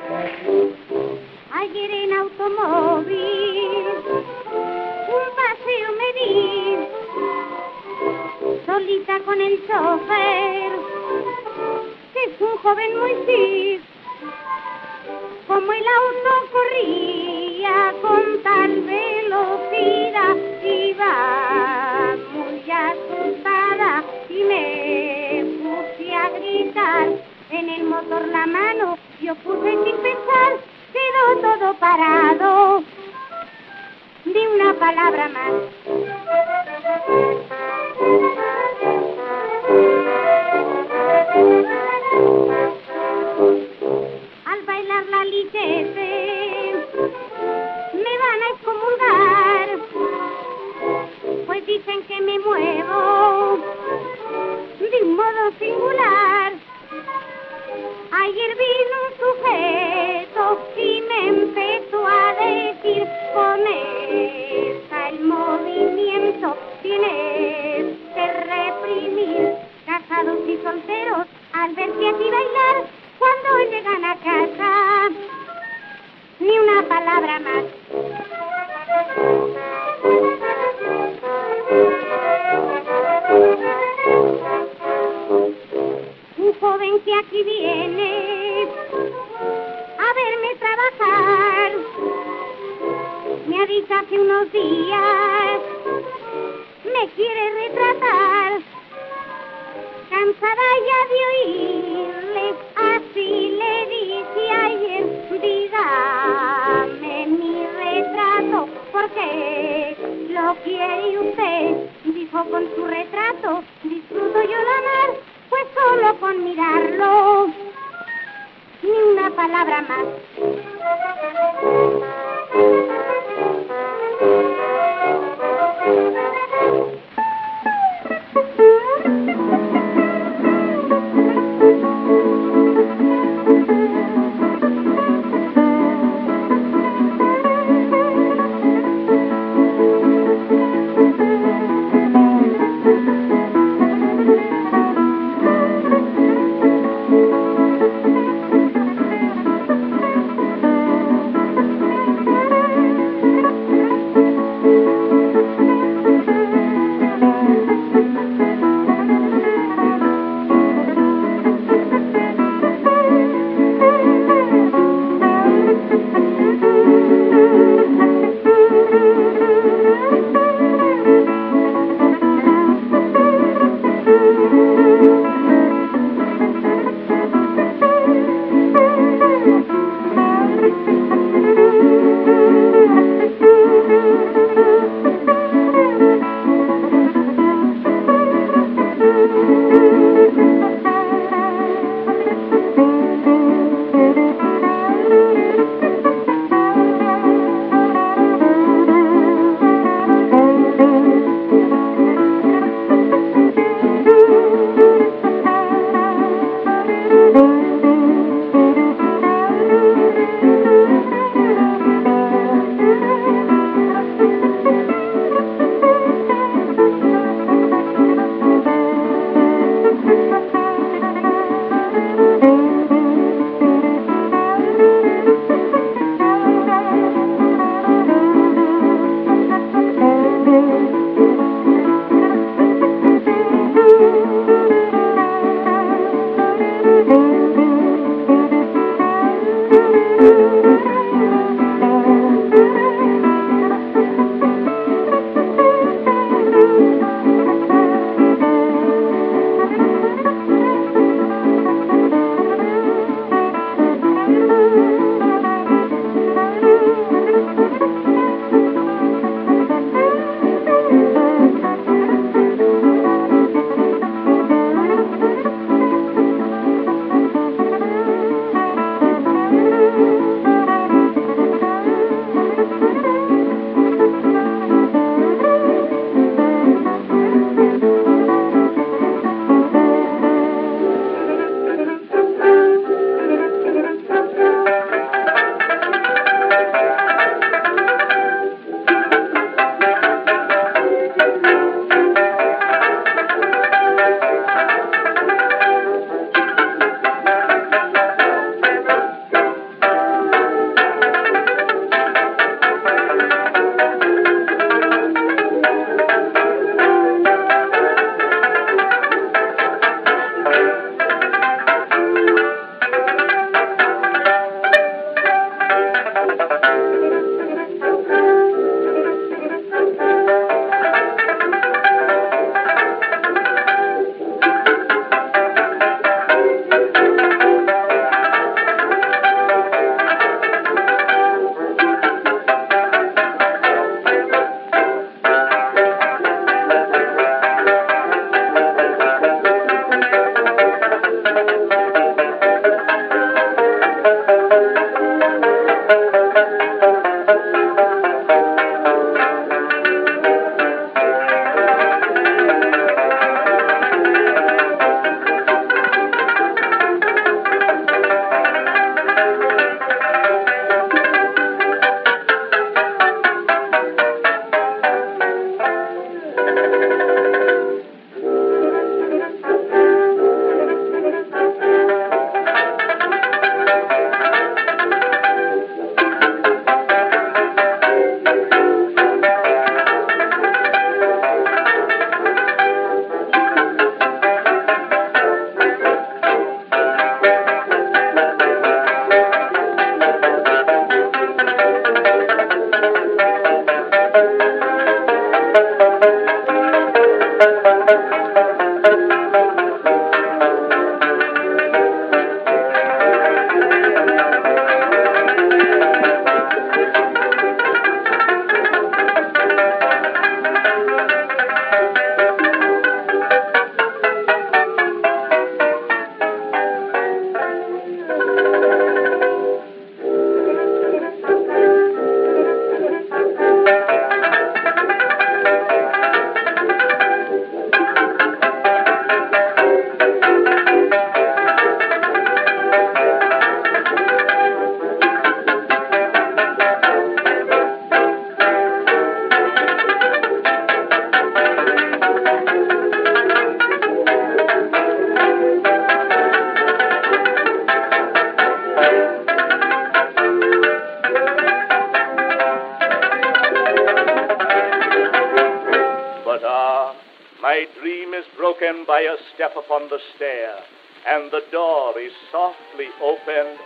Ayer 1.60 1.90
en 1.90 2.12
automóvil, 2.12 3.84
un 5.08 5.26
paseo 5.38 5.88
me 5.98 6.08
di, 6.18 6.32
solita 8.64 9.14
con 9.20 9.40
el 9.40 9.54
chofer, 9.66 10.70
que 12.14 12.20
es 12.24 12.40
un 12.40 12.56
joven 12.58 12.90
muy 12.98 13.14
cis. 13.26 13.82
Como 15.46 15.72
el 15.72 15.84
auto 16.00 16.32
corría 16.52 17.94
con 18.02 18.42
tal 18.42 18.80
velocidad, 18.82 20.36
iba 20.62 22.16
muy 22.32 22.70
asustada 22.70 24.04
y 24.28 24.44
me 24.44 25.44
puse 25.62 26.14
a 26.14 26.28
gritar. 26.30 27.08
En 27.50 27.68
el 27.70 27.84
motor 27.84 28.28
la 28.28 28.46
mano 28.46 28.98
yo 29.20 29.34
puse 29.36 29.70
sin 29.84 29.96
pensar, 29.96 30.58
quedó 30.92 31.40
todo 31.40 31.74
parado. 31.74 32.82
Ni 34.24 34.46
una 34.46 34.74
palabra 34.74 35.28
más. 35.28 35.52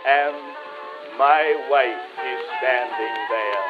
And 0.05 0.35
my 1.17 1.43
wife 1.69 2.09
is 2.25 2.41
standing 2.57 3.15
there. 3.29 3.63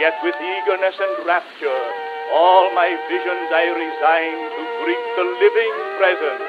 Yet 0.00 0.16
with 0.24 0.34
eagerness 0.40 0.96
and 0.96 1.26
rapture, 1.26 1.84
all 2.32 2.72
my 2.74 2.88
visions 3.08 3.48
I 3.52 3.64
resign 3.68 4.36
to 4.56 4.62
greet 4.80 5.06
the 5.16 5.26
living 5.44 5.74
presence 5.98 6.48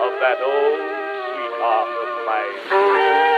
of 0.00 0.12
that 0.20 0.38
old 0.40 0.80
sweetheart 1.28 1.90
of 1.92 2.10
mine. 2.26 3.35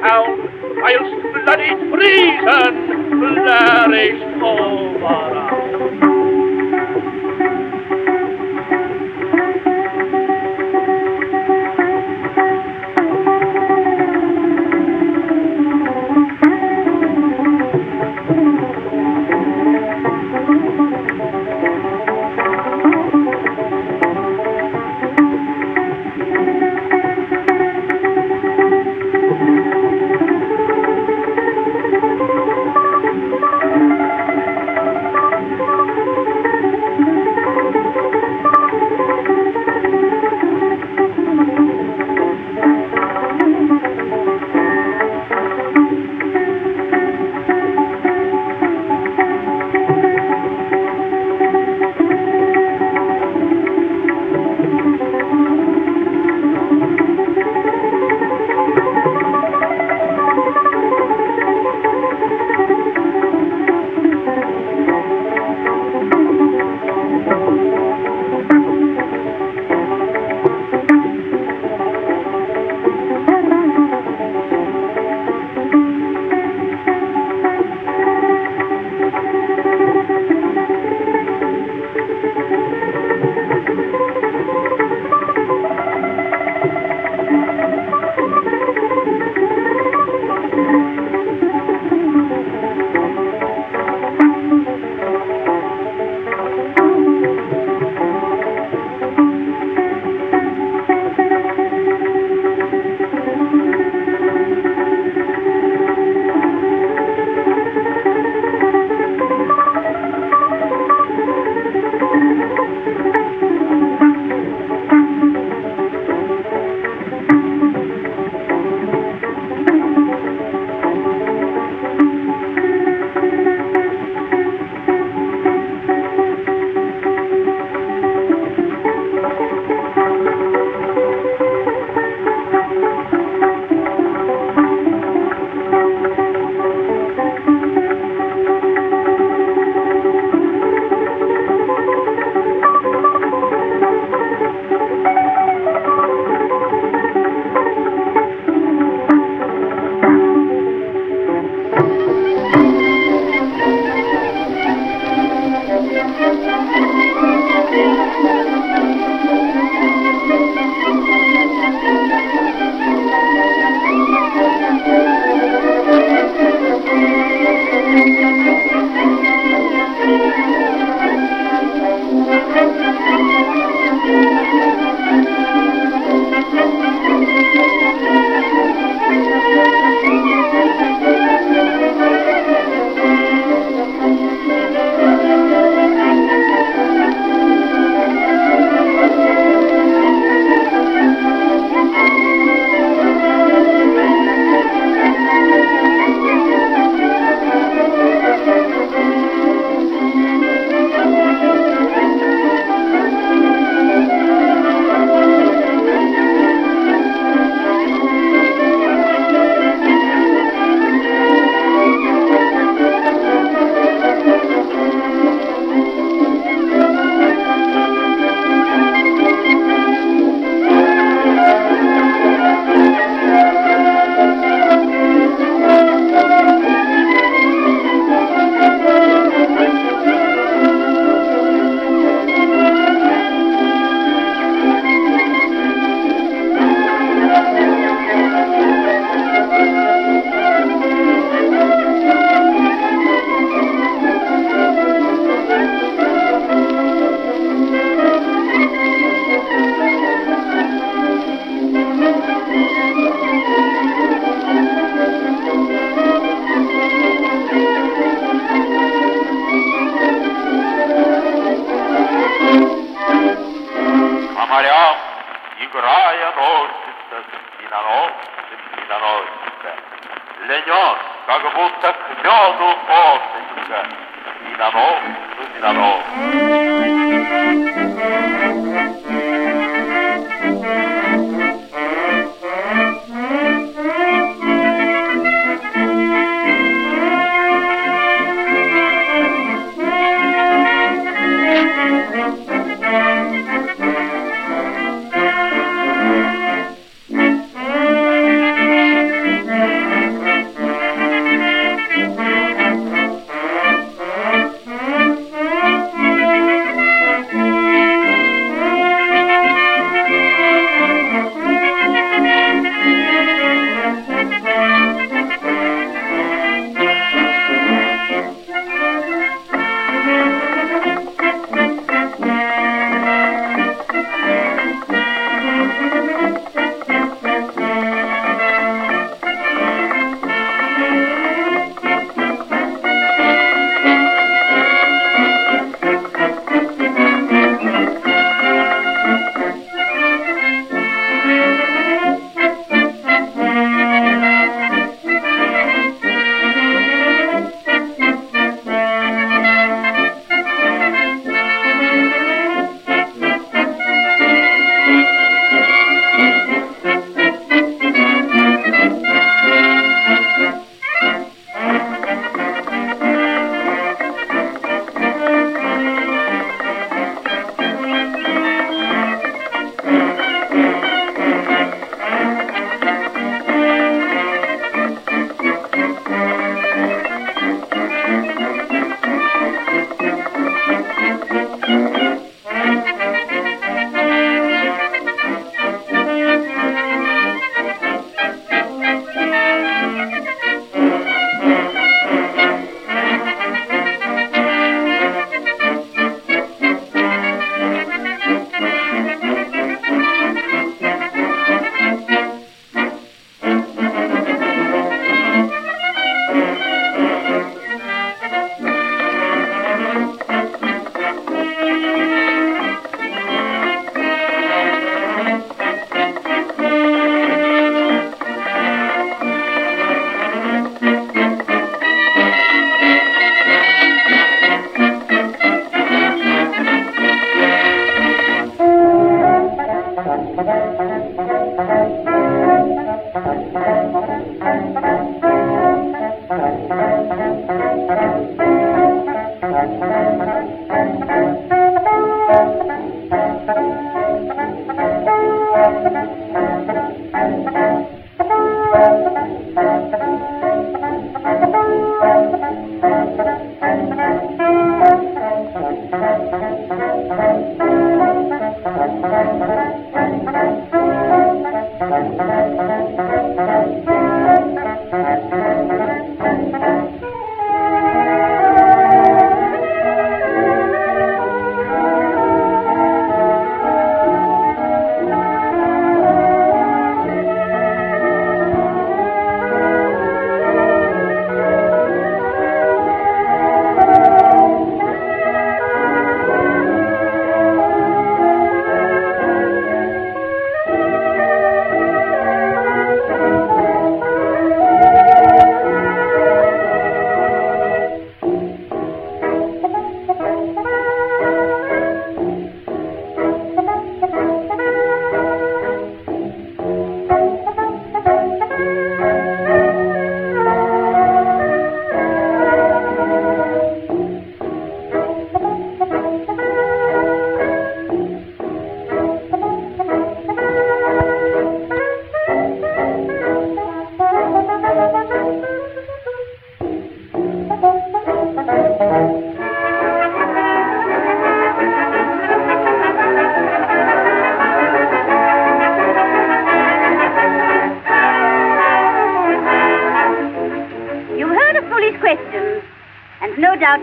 Down, 0.00 0.38
whilst 0.82 1.22
bloody 1.44 1.70
treason 1.92 2.72
flourished 3.20 4.42
over. 4.42 6.09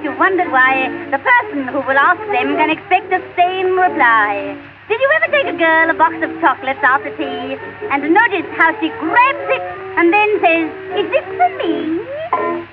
You've 0.03 0.19
wondered 0.19 0.51
why 0.51 0.91
the 1.11 1.19
person 1.19 1.67
who 1.71 1.79
will 1.79 1.95
ask 1.95 2.19
them 2.27 2.59
can 2.59 2.69
expect 2.69 3.07
the 3.09 3.23
same 3.39 3.79
reply. 3.79 4.51
Did 4.89 4.99
you 4.99 5.09
ever 5.15 5.31
take 5.31 5.47
a 5.47 5.57
girl 5.57 5.89
a 5.89 5.93
box 5.93 6.15
of 6.19 6.31
chocolates 6.43 6.83
after 6.83 7.07
tea 7.15 7.55
and 7.87 8.03
notice 8.11 8.47
how 8.59 8.75
she 8.83 8.91
grabs 8.99 9.47
it 9.47 9.63
and 9.95 10.11
then 10.11 10.29
says, 10.43 10.67
Is 10.99 11.07
this 11.07 11.27
for 11.39 11.49
me? 11.55 12.03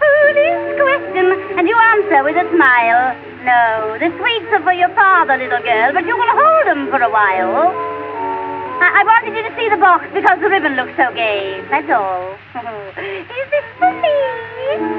Foolish 0.00 0.60
question. 0.80 1.26
And 1.60 1.68
you 1.68 1.76
answer 1.76 2.24
with 2.24 2.36
a 2.40 2.48
smile, 2.48 3.12
No, 3.44 3.96
the 4.00 4.08
sweets 4.16 4.48
are 4.56 4.62
for 4.64 4.72
your 4.72 4.92
father, 4.96 5.36
little 5.36 5.60
girl, 5.60 5.92
but 5.92 6.06
you 6.08 6.16
can 6.16 6.32
hold 6.32 6.64
them 6.64 6.88
for 6.88 7.02
a 7.02 7.10
while. 7.12 7.87
I, 8.78 9.00
I 9.00 9.02
wanted 9.02 9.34
you 9.36 9.42
to 9.42 9.52
see 9.58 9.68
the 9.68 9.76
box 9.76 10.06
because 10.14 10.38
the 10.40 10.48
ribbon 10.48 10.76
looks 10.76 10.94
so 10.96 11.12
gay. 11.12 11.60
That's 11.70 11.90
all. 11.90 12.38
Is 12.94 13.46
this 13.50 13.66
for 13.78 13.90
me? 13.90 14.14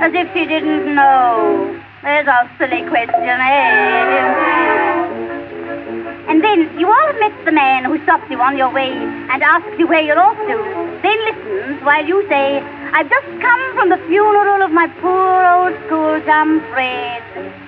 As 0.03 0.11
if 0.13 0.27
she 0.33 0.45
didn't 0.45 0.95
know. 0.95 1.79
There's 2.03 2.27
a 2.27 2.49
silly 2.57 2.83
question, 2.87 3.39
eh? 3.39 4.59
And 6.29 6.43
then 6.43 6.79
you 6.79 6.87
all 6.87 7.13
met 7.19 7.33
the 7.45 7.51
man 7.51 7.85
who 7.85 8.01
stops 8.03 8.29
you 8.29 8.39
on 8.39 8.57
your 8.57 8.71
way 8.71 8.91
and 8.91 9.43
asks 9.43 9.79
you 9.79 9.87
where 9.87 10.01
you're 10.01 10.19
off 10.19 10.37
to. 10.37 10.57
Then 11.01 11.17
listens 11.25 11.81
while 11.83 12.05
you 12.05 12.27
say, 12.29 12.59
I've 12.93 13.09
just 13.09 13.27
come 13.41 13.63
from 13.75 13.89
the 13.89 13.97
funeral 14.07 14.61
of 14.61 14.71
my 14.71 14.87
poor 14.99 15.45
old 15.55 15.73
schoolchum 15.87 16.59
Fred. 16.71 17.23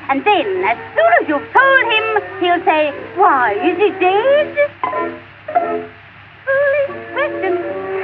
And 0.09 0.23
then, 0.25 0.63
as 0.63 0.77
soon 0.95 1.11
as 1.21 1.27
you've 1.27 1.49
told 1.55 1.83
him, 1.91 2.05
he'll 2.39 2.63
say, 2.65 2.91
Why, 3.15 3.53
is 3.55 3.77
he 3.77 3.89
dead? 3.99 5.97
Foolish 6.45 6.91
question. 7.13 7.53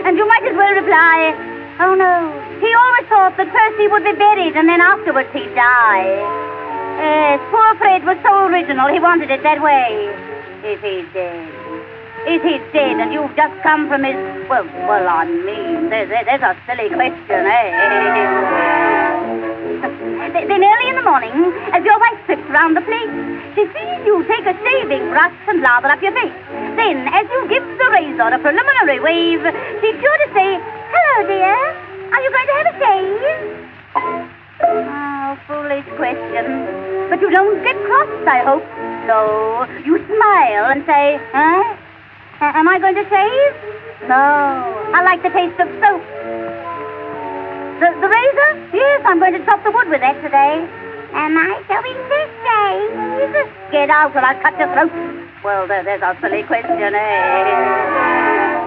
And 0.06 0.18
you 0.18 0.28
might 0.28 0.44
as 0.44 0.56
well 0.56 0.74
reply, 0.74 1.36
Oh 1.80 1.94
no, 1.94 2.34
he 2.60 2.74
always 2.74 3.06
thought 3.06 3.38
that 3.38 3.54
first 3.54 3.78
he 3.78 3.88
would 3.88 4.04
be 4.04 4.14
buried 4.14 4.58
and 4.58 4.68
then 4.68 4.82
afterwards 4.82 5.30
he'd 5.32 5.54
die. 5.54 6.10
Yes, 6.98 7.40
poor 7.52 7.76
Fred 7.78 8.04
was 8.04 8.18
so 8.26 8.50
original, 8.50 8.88
he 8.88 9.00
wanted 9.00 9.30
it 9.30 9.44
that 9.44 9.62
way. 9.62 10.10
Is 10.66 10.82
he 10.82 11.06
dead? 11.14 11.46
Is 12.26 12.42
he 12.42 12.58
dead 12.74 12.98
and 12.98 13.14
you've 13.14 13.36
just 13.36 13.54
come 13.62 13.88
from 13.88 14.04
his... 14.04 14.18
Well, 14.50 14.66
well, 14.90 15.08
I 15.08 15.26
mean, 15.26 15.90
there's, 15.90 16.10
there's 16.10 16.42
a 16.42 16.58
silly 16.66 16.90
question, 16.90 17.46
eh? 17.46 19.17
Th- 19.82 20.48
Then 20.48 20.62
early 20.64 20.88
in 20.90 20.96
the 20.96 21.06
morning, 21.06 21.34
as 21.74 21.84
your 21.86 21.98
wife 22.00 22.20
trips 22.26 22.48
round 22.50 22.76
the 22.78 22.82
place, 22.82 23.12
she 23.56 23.64
sees 23.74 24.00
you 24.06 24.24
take 24.28 24.46
a 24.46 24.56
shaving 24.66 25.10
brush 25.10 25.34
and 25.48 25.62
lather 25.62 25.90
up 25.90 26.02
your 26.02 26.14
face. 26.14 26.34
Then, 26.78 27.08
as 27.14 27.26
you 27.30 27.48
give 27.50 27.64
the 27.64 27.88
razor 27.94 28.30
a 28.34 28.40
preliminary 28.40 29.00
wave, 29.00 29.44
she's 29.82 29.98
sure 30.02 30.18
to 30.26 30.28
say, 30.34 30.50
Hello, 30.94 31.28
dear. 31.28 31.56
Are 32.14 32.22
you 32.22 32.30
going 32.32 32.48
to 32.48 32.56
have 32.58 32.68
a 32.74 32.76
shave? 32.82 33.22
Oh, 34.64 35.38
foolish 35.48 35.86
question. 35.98 36.46
But 37.10 37.22
you 37.22 37.30
don't 37.30 37.62
get 37.64 37.76
cross, 37.86 38.12
I 38.28 38.40
hope. 38.44 38.66
No. 39.08 39.66
You 39.86 39.98
smile 40.06 40.66
and 40.72 40.84
say, 40.86 41.20
Huh? 41.32 41.76
A- 42.42 42.58
Am 42.58 42.68
I 42.68 42.80
going 42.80 42.96
to 42.96 43.06
shave? 43.10 43.54
No. 44.10 44.16
I 44.16 45.02
like 45.04 45.22
the 45.24 45.30
taste 45.30 45.60
of 45.60 45.68
soap. 45.82 46.02
The, 47.78 47.94
the 48.02 48.10
razor? 48.10 48.52
Yes, 48.74 49.02
I'm 49.06 49.20
going 49.20 49.34
to 49.38 49.46
chop 49.46 49.64
the 49.64 49.70
wood 49.70 49.88
with 49.90 50.02
that 50.02 50.18
today. 50.26 50.66
Am 51.14 51.38
I 51.38 51.62
going 51.70 51.94
to 51.94 52.20
shave? 52.42 52.90
Get 53.70 53.94
out 53.94 54.18
or 54.18 54.26
I'll 54.26 54.42
cut 54.42 54.58
your 54.58 54.66
throat. 54.74 54.90
Well, 55.46 55.68
there, 55.70 55.86
there's 55.86 56.02
a 56.02 56.18
silly 56.20 56.42
question, 56.42 56.98
eh? 56.98 58.58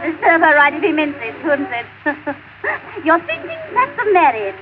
It'd 0.00 0.16
serve 0.24 0.40
her 0.40 0.56
right 0.56 0.72
if 0.72 0.80
he 0.80 0.92
meant 0.96 1.20
it, 1.20 1.36
wouldn't 1.44 1.68
it? 1.68 1.84
You're 3.04 3.20
thinking 3.28 3.60
that's 3.76 3.92
of 4.00 4.08
marriage. 4.16 4.56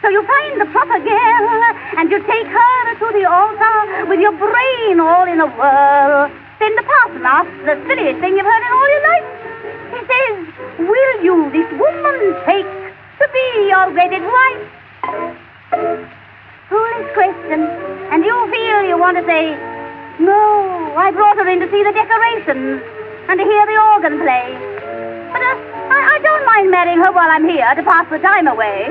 So 0.00 0.08
you 0.08 0.24
find 0.24 0.60
the 0.60 0.66
proper 0.72 0.96
girl, 0.96 1.44
and 2.00 2.08
you 2.08 2.24
take 2.24 2.48
her 2.48 2.94
to 3.04 3.06
the 3.20 3.28
altar 3.28 4.08
with 4.08 4.20
your 4.20 4.32
brain 4.32 4.96
all 5.00 5.28
in 5.28 5.44
a 5.44 5.48
whirl. 5.52 6.32
Then 6.56 6.72
the 6.76 6.88
parson 6.88 7.20
asks 7.20 7.52
the 7.68 7.76
silliest 7.84 8.20
thing 8.24 8.32
you've 8.32 8.48
heard 8.48 8.64
in 8.64 8.72
all 8.72 8.88
your 8.88 9.04
life. 9.12 9.28
He 9.92 10.00
says, 10.08 10.36
Will 10.88 11.14
you 11.20 11.52
this 11.52 11.68
woman 11.76 12.34
take 12.48 12.66
to 13.18 13.26
be 13.32 13.46
your 13.68 13.92
wedded 13.94 14.22
wife? 14.22 14.64
Foolish 16.68 17.08
question. 17.14 17.60
And 18.10 18.24
you 18.24 18.36
feel 18.50 18.82
you 18.82 18.98
want 18.98 19.16
to 19.16 19.24
say, 19.26 19.54
No, 20.20 20.94
I 20.96 21.10
brought 21.10 21.36
her 21.36 21.48
in 21.48 21.60
to 21.60 21.70
see 21.70 21.82
the 21.82 21.92
decorations 21.92 22.82
and 23.28 23.38
to 23.38 23.44
hear 23.44 23.64
the 23.66 23.78
organ 23.94 24.18
play. 24.20 24.46
But 25.32 25.42
uh, 25.42 25.56
I, 25.90 25.98
I 26.14 26.18
don't 26.22 26.44
mind 26.46 26.70
marrying 26.70 26.98
her 27.02 27.12
while 27.12 27.30
I'm 27.30 27.48
here 27.48 27.74
to 27.74 27.82
pass 27.82 28.06
the 28.10 28.18
time 28.18 28.46
away. 28.46 28.88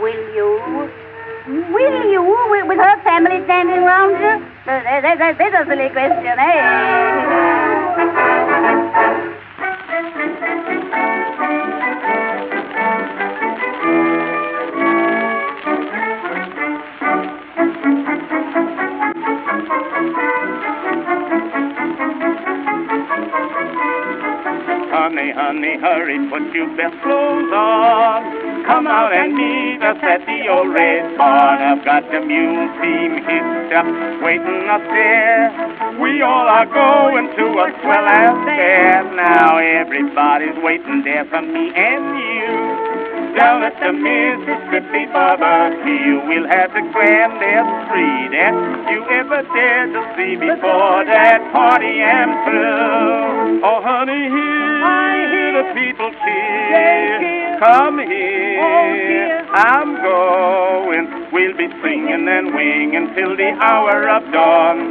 Will 0.00 0.24
you? 0.34 0.90
Will 1.46 2.10
you, 2.10 2.22
with, 2.50 2.66
with 2.68 2.78
her 2.78 3.02
family 3.02 3.44
standing 3.44 3.84
round 3.84 4.12
you? 4.12 4.46
There, 4.64 4.82
there, 5.02 5.16
there, 5.18 5.34
there's 5.34 5.66
a 5.66 5.68
silly 5.68 5.90
question, 5.90 6.38
eh? 6.38 7.63
Honey, 25.24 25.32
honey, 25.32 25.80
hurry, 25.80 26.18
put 26.28 26.52
your 26.52 26.68
best 26.76 27.00
clothes 27.00 27.48
on. 27.48 28.66
Come 28.68 28.86
out 28.86 29.08
and 29.08 29.32
meet 29.32 29.80
us 29.80 29.96
at 30.04 30.20
the 30.28 30.48
old 30.52 30.68
red 30.68 31.16
barn. 31.16 31.64
I've 31.64 31.82
got 31.82 32.04
the 32.12 32.20
mule 32.20 32.68
team 32.76 33.24
hitched 33.24 33.72
up, 33.72 33.88
waiting 34.20 34.68
up 34.68 34.84
there. 34.84 35.48
We 35.96 36.20
all 36.20 36.44
are 36.44 36.68
going 36.68 37.32
to 37.40 37.46
a 37.56 37.72
swell 37.80 38.04
affair. 38.04 39.00
Now 39.16 39.56
everybody's 39.56 40.60
waiting 40.60 41.04
there 41.04 41.24
for 41.24 41.40
me 41.40 41.72
and 41.72 42.04
you. 42.20 42.84
Down 43.34 43.64
at 43.64 43.80
the 43.80 43.96
Mississippi 43.96 45.08
barbecue, 45.08 46.20
we'll 46.28 46.46
have 46.52 46.68
the 46.76 46.84
grandest 46.92 47.70
treat 47.88 48.28
that 48.36 48.52
you 48.92 49.08
ever 49.08 49.40
dared 49.56 49.88
to 49.90 50.02
see 50.20 50.36
before 50.36 51.02
that 51.08 51.40
party 51.50 51.98
am 52.04 52.28
through. 52.44 53.64
Oh, 53.64 53.80
honey, 53.82 54.28
here, 54.28 54.63
the 55.54 55.62
people 55.70 56.10
cheer. 56.10 57.58
Come 57.62 58.02
here, 58.02 59.46
I'm 59.54 59.94
going. 60.02 61.30
We'll 61.30 61.56
be 61.56 61.70
singing 61.78 62.26
and 62.26 62.52
winging 62.54 63.14
till 63.14 63.36
the 63.36 63.54
hour 63.62 64.08
of 64.08 64.26
dawn. 64.32 64.90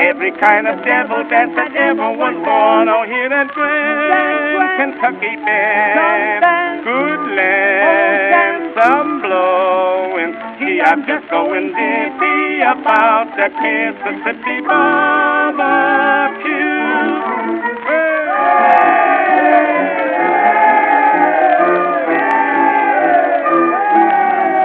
Every 0.00 0.32
kind 0.40 0.66
of 0.66 0.82
devil 0.82 1.28
dance 1.28 1.52
that 1.56 1.76
ever 1.76 2.08
was 2.16 2.32
born. 2.40 2.88
Oh, 2.88 3.04
hear 3.04 3.28
that 3.28 3.52
grand 3.52 4.96
Kentucky 4.96 5.36
band. 5.44 6.84
Good 6.88 7.20
land, 7.36 8.72
some 8.80 9.20
blowing. 9.20 10.32
Gee, 10.56 10.80
I'm 10.80 11.04
just 11.04 11.28
going 11.28 11.68
dizzy 11.76 12.64
about 12.64 13.28
that 13.36 13.52
Mississippi 13.60 14.64
barbecue. 14.64 16.48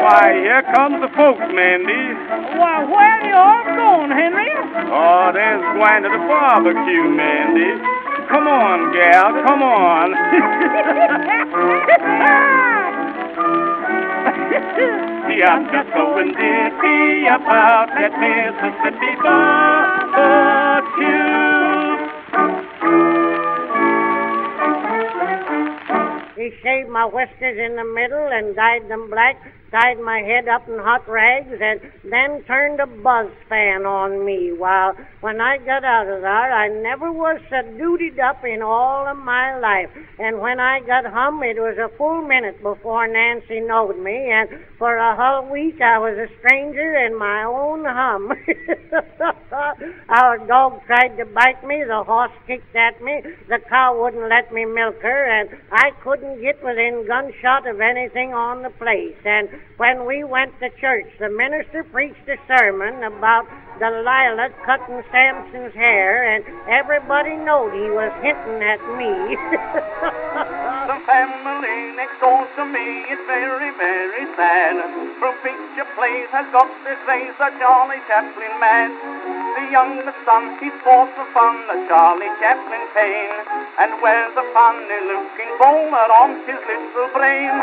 Why, 0.04 0.36
here 0.36 0.64
comes 0.76 1.00
the 1.00 1.08
folks, 1.16 1.48
Mandy. 1.56 2.12
Why, 2.60 2.84
where 2.84 3.08
are 3.08 3.24
you 3.24 3.40
all 3.40 3.64
going, 3.72 4.12
Henry? 4.12 4.52
Oh, 4.92 5.32
there's 5.32 5.64
going 5.80 6.04
to 6.04 6.10
the 6.12 6.20
barbecue, 6.28 7.08
Mandy. 7.08 7.80
Come 8.28 8.52
on, 8.52 8.92
gal, 8.92 9.32
come 9.48 9.64
on. 9.64 10.12
See, 15.32 15.40
I'm 15.40 15.72
just 15.72 15.88
going 15.96 16.36
dizzy 16.36 17.28
about 17.32 17.88
that 17.96 18.12
Mississippi 18.20 19.16
barbecue. 19.24 20.04
He 26.36 26.52
shaved 26.62 26.90
my 26.90 27.06
whiskers 27.06 27.58
in 27.58 27.78
the 27.78 27.86
middle 27.86 28.28
and 28.34 28.54
dyed 28.54 28.90
them 28.90 29.10
black, 29.10 29.38
tied 29.74 30.00
my 30.00 30.20
head 30.20 30.48
up 30.48 30.70
in 30.70 30.78
hot 30.78 31.02
rags, 31.10 31.50
and 31.50 31.82
then 32.06 32.44
turned 32.46 32.80
a 32.80 32.86
buzz 32.86 33.32
fan 33.50 33.86
on 33.86 34.24
me. 34.24 34.54
While 34.54 34.94
when 35.22 35.42
I 35.42 35.58
got 35.58 35.84
out 35.84 36.08
of 36.08 36.22
there, 36.22 36.54
I 36.54 36.70
never 36.70 37.12
was 37.12 37.42
so 37.50 37.66
dutied 37.74 38.20
up 38.20 38.46
in 38.46 38.62
all 38.62 39.08
of 39.08 39.18
my 39.18 39.58
life. 39.58 39.90
And 40.20 40.40
when 40.40 40.60
I 40.60 40.80
got 40.82 41.06
home, 41.06 41.42
it 41.42 41.58
was 41.58 41.78
a 41.82 41.90
full 41.98 42.22
minute 42.22 42.62
before 42.62 43.08
Nancy 43.08 43.62
knowed 43.62 43.98
me, 43.98 44.30
and 44.30 44.48
for 44.78 44.96
a 44.96 45.16
whole 45.16 45.50
week 45.52 45.82
I 45.82 45.98
was 45.98 46.18
a 46.18 46.30
stranger 46.40 46.94
in 47.06 47.18
my 47.18 47.44
own 47.44 47.86
hum. 47.86 48.32
Our 50.10 50.38
dog 50.46 50.86
tried 50.86 51.18
to 51.18 51.26
bite 51.26 51.66
me, 51.66 51.84
the 51.88 52.04
horse 52.04 52.32
kicked 52.46 52.76
at 52.76 53.02
me, 53.02 53.22
the 53.50 53.60
cow 53.70 54.00
wouldn't 54.00 54.30
let 54.30 54.54
me 54.54 54.66
milk 54.66 55.02
her, 55.02 55.26
and 55.26 55.50
I 55.72 55.92
couldn't 56.04 56.42
get 56.42 56.64
within 56.64 57.06
gunshot 57.08 57.68
of 57.68 57.82
anything 57.82 58.34
on 58.34 58.62
the 58.62 58.70
place. 58.70 59.18
And 59.26 59.50
when 59.78 60.06
we 60.08 60.24
went 60.24 60.54
to 60.60 60.70
church, 60.82 61.08
the 61.20 61.30
minister 61.30 61.84
preached 61.92 62.28
a 62.30 62.38
sermon 62.48 63.04
about 63.04 63.46
Delilah 63.80 64.54
cutting 64.66 65.02
Samson's 65.10 65.74
hair, 65.74 66.30
and 66.30 66.46
everybody 66.70 67.34
knowed 67.42 67.74
he 67.74 67.90
was 67.90 68.14
hinting 68.22 68.62
at 68.62 68.82
me. 68.94 69.34
the 70.94 71.00
family 71.10 71.98
next 71.98 72.22
door 72.22 72.46
to 72.46 72.64
me 72.70 73.10
is 73.10 73.18
very, 73.26 73.74
very 73.74 74.26
sad. 74.38 74.78
From 75.18 75.34
picture 75.42 75.90
plays 75.98 76.30
has 76.30 76.46
got 76.54 76.70
this 76.86 77.02
face 77.10 77.34
a 77.42 77.50
Charlie 77.58 78.04
Chaplin 78.06 78.54
man. 78.62 78.94
The 79.58 79.66
youngest 79.74 80.22
son, 80.22 80.58
he's 80.62 80.76
for 80.86 81.10
fun, 81.34 81.56
the 81.66 81.78
Charlie 81.90 82.30
Chaplin 82.38 82.86
pain, 82.94 83.32
and 83.82 83.98
wears 84.06 84.38
a 84.38 84.46
funny 84.54 85.00
looking 85.10 85.52
bowler 85.58 86.10
on 86.22 86.46
his 86.46 86.62
little 86.62 87.10
brain. 87.10 87.54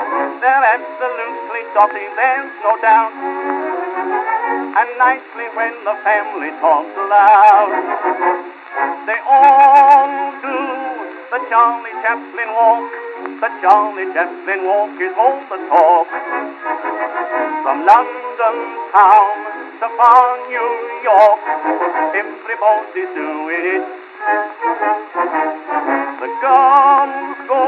They're 0.42 0.66
absolutely 0.74 1.62
dotty, 1.70 2.06
there's 2.18 2.54
no 2.66 2.72
doubt. 2.82 4.39
And 4.70 4.88
nicely 4.98 5.50
when 5.58 5.74
the 5.82 5.96
family 6.06 6.54
talks 6.62 6.94
aloud, 6.94 7.74
they 9.02 9.18
all 9.26 10.30
do 10.38 10.58
the 11.34 11.40
Charlie 11.50 11.96
Chaplin 12.06 12.50
walk. 12.54 12.86
The 13.42 13.50
Charlie 13.66 14.06
Chaplin 14.14 14.62
walk 14.70 14.94
is 14.94 15.10
all 15.18 15.42
the 15.50 15.58
talk. 15.74 16.06
From 17.66 17.82
London 17.82 18.56
town 18.94 19.34
to 19.82 19.86
far 19.98 20.38
New 20.46 20.70
York, 21.02 21.42
everybody's 22.14 23.10
doing 23.10 23.64
it. 23.74 23.84
The 26.14 26.30
girls 26.46 27.38
go 27.50 27.64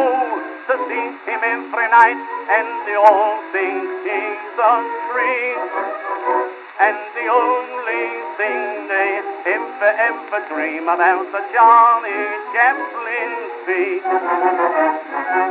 to 0.71 0.75
see 0.87 1.07
him 1.27 1.41
every 1.51 1.89
night, 1.91 2.21
and 2.47 2.69
they 2.87 2.95
all 2.95 3.43
think 3.51 3.91
he's 4.07 4.55
a 4.55 4.75
treat. 5.11 6.62
And 6.81 6.97
the 7.13 7.27
only 7.29 8.05
thing 8.41 8.89
they 8.89 9.21
ever, 9.53 9.91
ever 9.93 10.41
dream 10.49 10.89
about 10.89 11.29
the 11.29 11.43
Charlie 11.53 12.29
Chaplin 12.57 13.33
feet. 13.69 14.05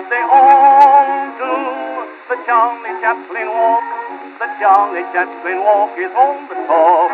They 0.10 0.24
all 0.26 1.06
do 1.38 1.54
the 2.26 2.38
Johnny 2.48 2.94
Chaplin 3.06 3.48
walk. 3.54 3.86
The 4.42 4.50
Johnny 4.58 5.04
Chaplin 5.14 5.60
walk 5.62 5.94
is 6.02 6.12
all 6.18 6.42
the 6.50 6.58
talk. 6.66 7.14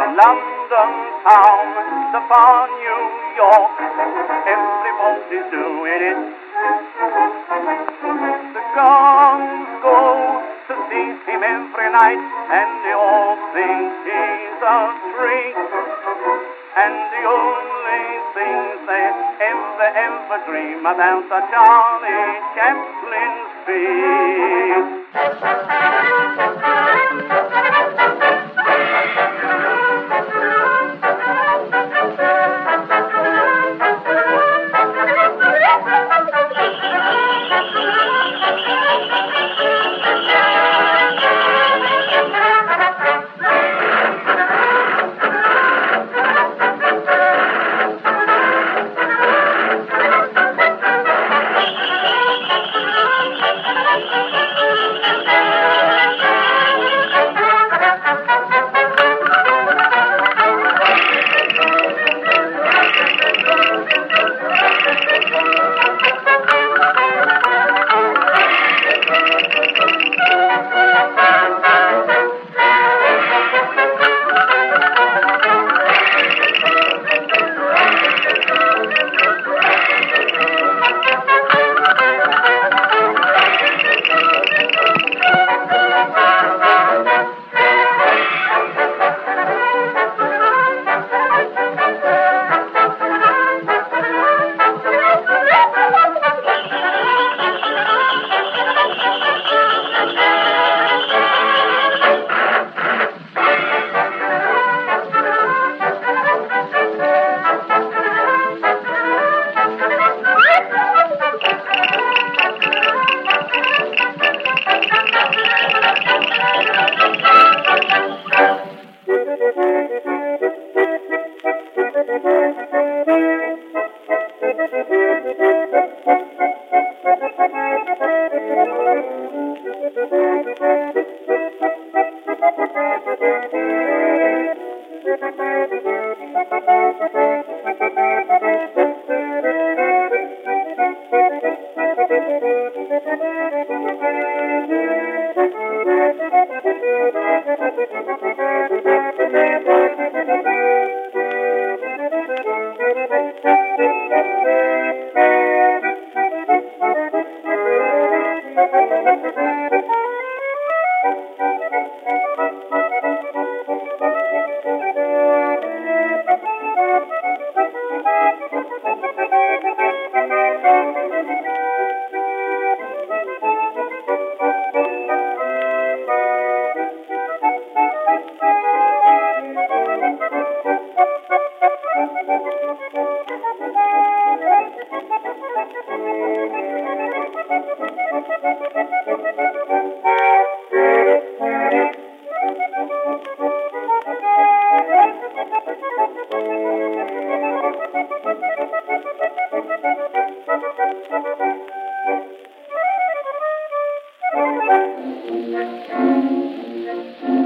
From 0.00 0.16
London 0.16 0.90
town 1.28 1.66
to 2.16 2.20
far 2.24 2.68
New 2.72 3.00
York, 3.36 3.72
everybody's 4.48 5.46
doing 5.52 6.02
it. 6.08 6.20
The 8.56 8.62
girls 8.72 9.66
go 9.84 10.45
sees 10.96 11.20
him 11.28 11.42
every 11.44 11.92
night, 11.92 12.16
and 12.16 12.70
the 12.84 12.94
old 12.96 13.38
thing 13.52 13.92
he's 14.08 14.62
a 14.64 14.96
trick. 15.12 15.56
And 16.76 16.96
the 17.12 17.22
only 17.28 18.06
thing 18.32 18.60
they 18.88 19.08
ever, 19.44 19.88
ever 20.08 20.38
dream 20.48 20.80
about 20.80 21.28
are 21.36 21.44
Charlie 21.52 22.40
Chaplin's 22.56 23.52
feet. 28.40 28.45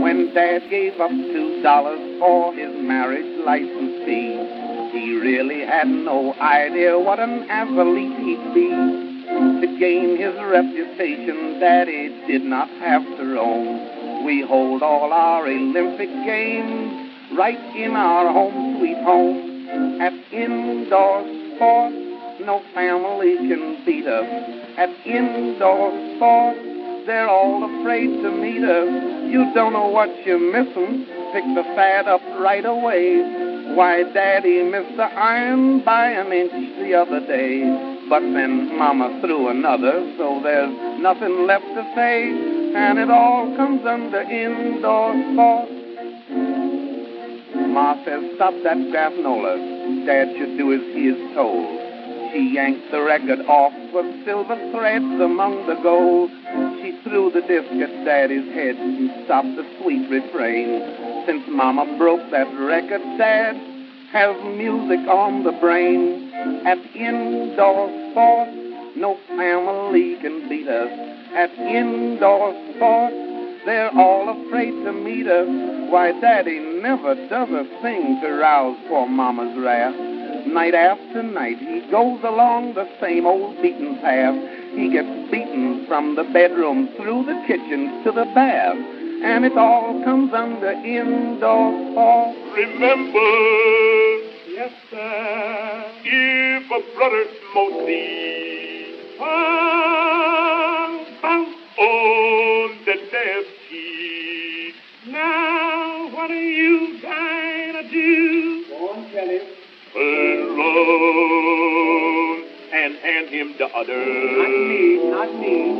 When 0.00 0.32
Dad 0.32 0.70
gave 0.70 1.00
up 1.00 1.10
two 1.10 1.60
dollars 1.60 1.89
really 5.20 5.60
had 5.66 5.86
no 5.86 6.34
idea 6.40 6.98
what 6.98 7.20
an 7.20 7.48
athlete 7.50 8.16
he'd 8.18 8.54
be. 8.54 8.70
To 9.60 9.76
gain 9.78 10.16
his 10.16 10.34
reputation, 10.34 11.60
Daddy 11.60 12.08
did 12.26 12.42
not 12.42 12.68
have 12.80 13.04
to 13.04 13.34
roam. 13.34 14.24
We 14.24 14.42
hold 14.42 14.82
all 14.82 15.12
our 15.12 15.46
Olympic 15.46 16.08
games 16.24 17.36
right 17.36 17.60
in 17.76 17.92
our 17.92 18.32
home 18.32 18.78
sweet 18.78 18.98
home. 19.04 20.00
At 20.00 20.12
indoor 20.32 21.22
sports, 21.54 21.96
no 22.40 22.62
family 22.74 23.36
can 23.36 23.84
beat 23.84 24.06
us. 24.06 24.26
At 24.78 24.90
indoor 25.06 25.90
sports, 26.16 26.60
they're 27.06 27.28
all 27.28 27.64
afraid 27.64 28.08
to 28.22 28.30
meet 28.30 28.64
us. 28.64 29.30
You 29.30 29.52
don't 29.54 29.72
know 29.72 29.88
what 29.88 30.08
you're 30.26 30.40
missing. 30.40 31.19
Pick 31.32 31.44
the 31.54 31.62
fad 31.76 32.08
up 32.08 32.20
right 32.40 32.64
away. 32.64 33.22
Why, 33.76 34.02
Daddy 34.12 34.64
missed 34.64 34.96
the 34.96 35.04
iron 35.04 35.84
by 35.84 36.10
an 36.10 36.32
inch 36.32 36.52
the 36.80 36.94
other 36.94 37.20
day. 37.20 37.62
But 38.08 38.20
then 38.20 38.76
Mama 38.76 39.20
threw 39.20 39.48
another, 39.48 40.12
so 40.18 40.40
there's 40.42 40.74
nothing 41.00 41.46
left 41.46 41.66
to 41.66 41.82
say. 41.94 42.30
And 42.74 42.98
it 42.98 43.10
all 43.10 43.54
comes 43.56 43.86
under 43.86 44.22
indoor 44.22 45.14
sports. 45.32 45.70
Ma 47.70 47.94
says, 48.04 48.34
stop 48.34 48.54
that 48.64 48.78
granola. 48.90 49.54
Dad 50.06 50.34
should 50.36 50.58
do 50.58 50.72
as 50.74 50.82
he 50.92 51.06
is 51.14 51.34
told. 51.34 51.66
She 52.32 52.50
yanked 52.54 52.90
the 52.90 53.02
record 53.02 53.46
off 53.46 53.72
with 53.94 54.24
silver 54.24 54.56
threads 54.72 55.20
among 55.22 55.66
the 55.66 55.78
gold. 55.82 56.30
She 56.82 56.98
threw 57.02 57.30
the 57.30 57.42
disc 57.42 57.70
at 57.72 58.04
Daddy's 58.06 58.52
head 58.54 58.76
and 58.76 59.24
stopped 59.26 59.54
the 59.56 59.68
sweet 59.80 60.08
refrain. 60.08 61.26
Since 61.26 61.44
Mama 61.48 61.96
broke 61.98 62.30
that 62.30 62.48
record, 62.56 63.02
Dad 63.18 63.54
has 64.12 64.34
music 64.56 65.06
on 65.06 65.44
the 65.44 65.52
brain. 65.60 66.32
At 66.66 66.78
indoor 66.96 67.88
sports, 68.10 68.56
no 68.96 69.18
family 69.28 70.16
can 70.22 70.48
beat 70.48 70.68
us. 70.68 70.88
At 71.36 71.52
indoor 71.58 72.56
sports, 72.74 73.14
they're 73.66 73.92
all 73.94 74.46
afraid 74.46 74.72
to 74.84 74.92
meet 74.92 75.26
us. 75.26 75.48
Why, 75.90 76.18
Daddy 76.18 76.60
never 76.80 77.14
does 77.28 77.50
a 77.50 77.64
thing 77.82 78.20
to 78.22 78.32
rouse 78.40 78.78
poor 78.88 79.06
Mama's 79.06 79.56
wrath. 79.58 79.94
Night 80.46 80.74
after 80.74 81.22
night, 81.22 81.58
he 81.58 81.80
goes 81.90 82.20
along 82.24 82.72
the 82.72 82.88
same 83.00 83.26
old 83.26 83.60
beaten 83.60 83.98
path. 84.00 84.59
He 84.74 84.88
gets 84.90 85.30
beaten 85.30 85.86
from 85.88 86.14
the 86.14 86.24
bedroom 86.24 86.88
through 86.96 87.24
the 87.26 87.42
kitchen 87.46 88.02
to 88.04 88.12
the 88.12 88.24
bath. 88.34 88.76
And 89.22 89.44
it 89.44 89.56
all 89.58 90.02
comes 90.04 90.32
under 90.32 90.70
indoor 90.70 91.92
sports. 91.92 92.38
Remember, 92.56 93.18
yes, 94.48 94.72
sir, 94.90 95.84
if 96.04 96.64
a 96.70 96.80
brother 96.96 97.24
smote 97.52 97.86
thee, 97.86 98.96
bounce 99.18 99.90
on 101.78 102.84
the 102.86 102.94
left 102.94 103.48
cheek. 103.68 104.74
Now, 105.08 106.08
what 106.14 106.30
are 106.30 106.50
you 106.50 107.00
going 107.02 107.74
to 107.74 107.82
do? 107.90 108.64
Go 108.68 108.90
on, 108.90 109.10
tell 109.12 109.28
him. 109.28 109.60
And 112.72 112.94
hand 112.98 113.28
him 113.30 113.54
the 113.58 113.66
other. 113.66 113.98
Not 113.98 114.48
me, 114.48 115.10
not 115.10 115.34
me. 115.40 115.74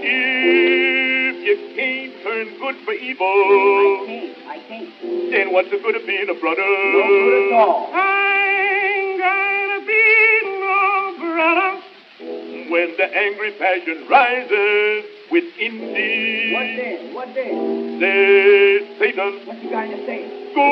If 0.00 1.36
you 1.44 1.56
can't 1.74 2.22
turn 2.22 2.54
good 2.60 2.76
for 2.84 2.92
evil, 2.92 3.26
I 3.26 4.06
can't, 4.06 4.38
I 4.46 4.58
can't. 4.68 4.90
Then 5.32 5.52
what's 5.52 5.70
the 5.70 5.78
good 5.78 5.96
of 5.96 6.06
being 6.06 6.28
a 6.30 6.34
brother? 6.38 6.62
No 6.62 7.02
good 7.02 7.52
at 7.52 7.58
all. 7.58 7.90
I 7.92 8.46
ain't 8.94 9.18
gonna 9.18 9.80
be 9.86 10.06
no 10.62 11.18
brother. 11.18 11.82
When 12.70 12.94
the 12.96 13.08
angry 13.16 13.52
passion 13.58 14.06
rises 14.08 15.04
within 15.32 15.78
thee. 15.94 16.52
What 16.54 16.66
then? 16.76 17.14
What 17.14 17.34
then? 17.34 17.98
Say, 17.98 18.86
Satan. 19.00 19.46
What 19.46 19.62
you 19.62 19.70
going 19.70 19.90
to 19.90 19.96
say? 20.06 20.52
Go! 20.54 20.68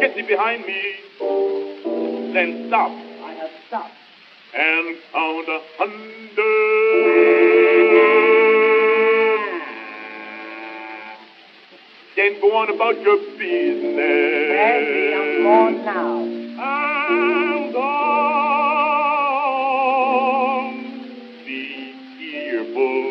Get 0.00 0.14
thee 0.16 0.22
behind 0.22 0.66
me. 0.66 0.82
Then 2.34 2.66
stop. 2.66 2.90
I 4.56 4.60
have 4.60 4.86
stopped. 4.86 4.86
And 4.86 4.96
count 5.12 5.48
a 5.48 5.60
hundred. 5.78 6.14
Then 12.16 12.40
go 12.40 12.56
on 12.56 12.70
about 12.70 13.00
your 13.02 13.16
business. 13.36 13.98
Daddy, 14.54 15.14
I'm 15.14 15.42
gone 15.42 15.84
now. 15.84 16.22
I'm 16.62 17.72
gone. 17.72 18.04
Be 21.44 21.94
careful. 22.20 23.04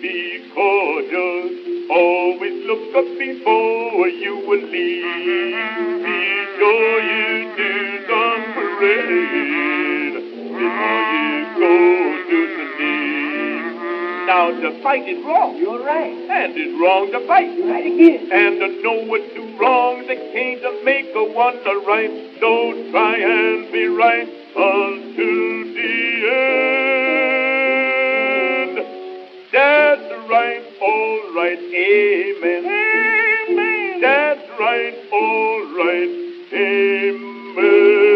Be 0.00 0.16
cautious. 0.54 1.52
Always 1.90 2.56
look 2.64 2.96
up 2.96 3.08
before 3.18 4.08
you 4.08 4.34
will 4.48 4.64
leave. 4.64 5.04
Be 6.04 6.18
sure 6.56 7.00
Now 14.26 14.48
to 14.48 14.82
fight 14.82 15.06
is 15.06 15.22
wrong. 15.22 15.56
You're 15.58 15.84
right. 15.84 16.10
And 16.10 16.54
it's 16.56 16.80
wrong 16.80 17.12
to 17.12 17.26
fight. 17.26 17.52
You're 17.56 17.68
right 17.68 17.84
again. 17.84 18.32
And 18.32 18.58
to 18.58 18.82
know 18.82 19.04
what 19.04 19.20
two 19.34 19.44
wrongs 19.60 20.06
it 20.08 20.32
can't 20.32 20.62
to 20.62 20.82
make 20.82 21.14
a 21.14 21.24
one 21.24 21.56
a 21.60 21.74
right. 21.84 22.10
So 22.40 22.72
try 22.90 23.16
and 23.20 23.70
be 23.70 23.84
right 23.86 24.28
until 24.56 25.74
the 25.76 25.92
end. 26.30 26.64
That's 29.52 30.08
right, 30.30 30.64
all 30.80 31.34
right, 31.36 31.58
amen. 31.58 32.64
Amen. 32.64 34.00
That's 34.00 34.48
right, 34.58 34.96
all 35.12 35.60
right, 35.76 36.10
amen. 36.54 38.13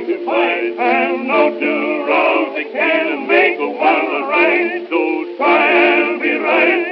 Wrong 0.00 0.08
to 0.08 0.24
fight. 0.24 0.60
To 0.60 0.76
fight. 0.76 0.86
And 0.86 1.28
no 1.28 1.50
two 1.58 2.06
wrongs 2.08 2.56
that 2.56 2.72
can 2.72 3.28
make 3.28 3.58
a 3.58 3.68
one 3.68 4.28
right. 4.28 4.86
So 4.88 5.36
try 5.36 5.70
and 5.70 6.20
be 6.20 6.32
right 6.36 6.89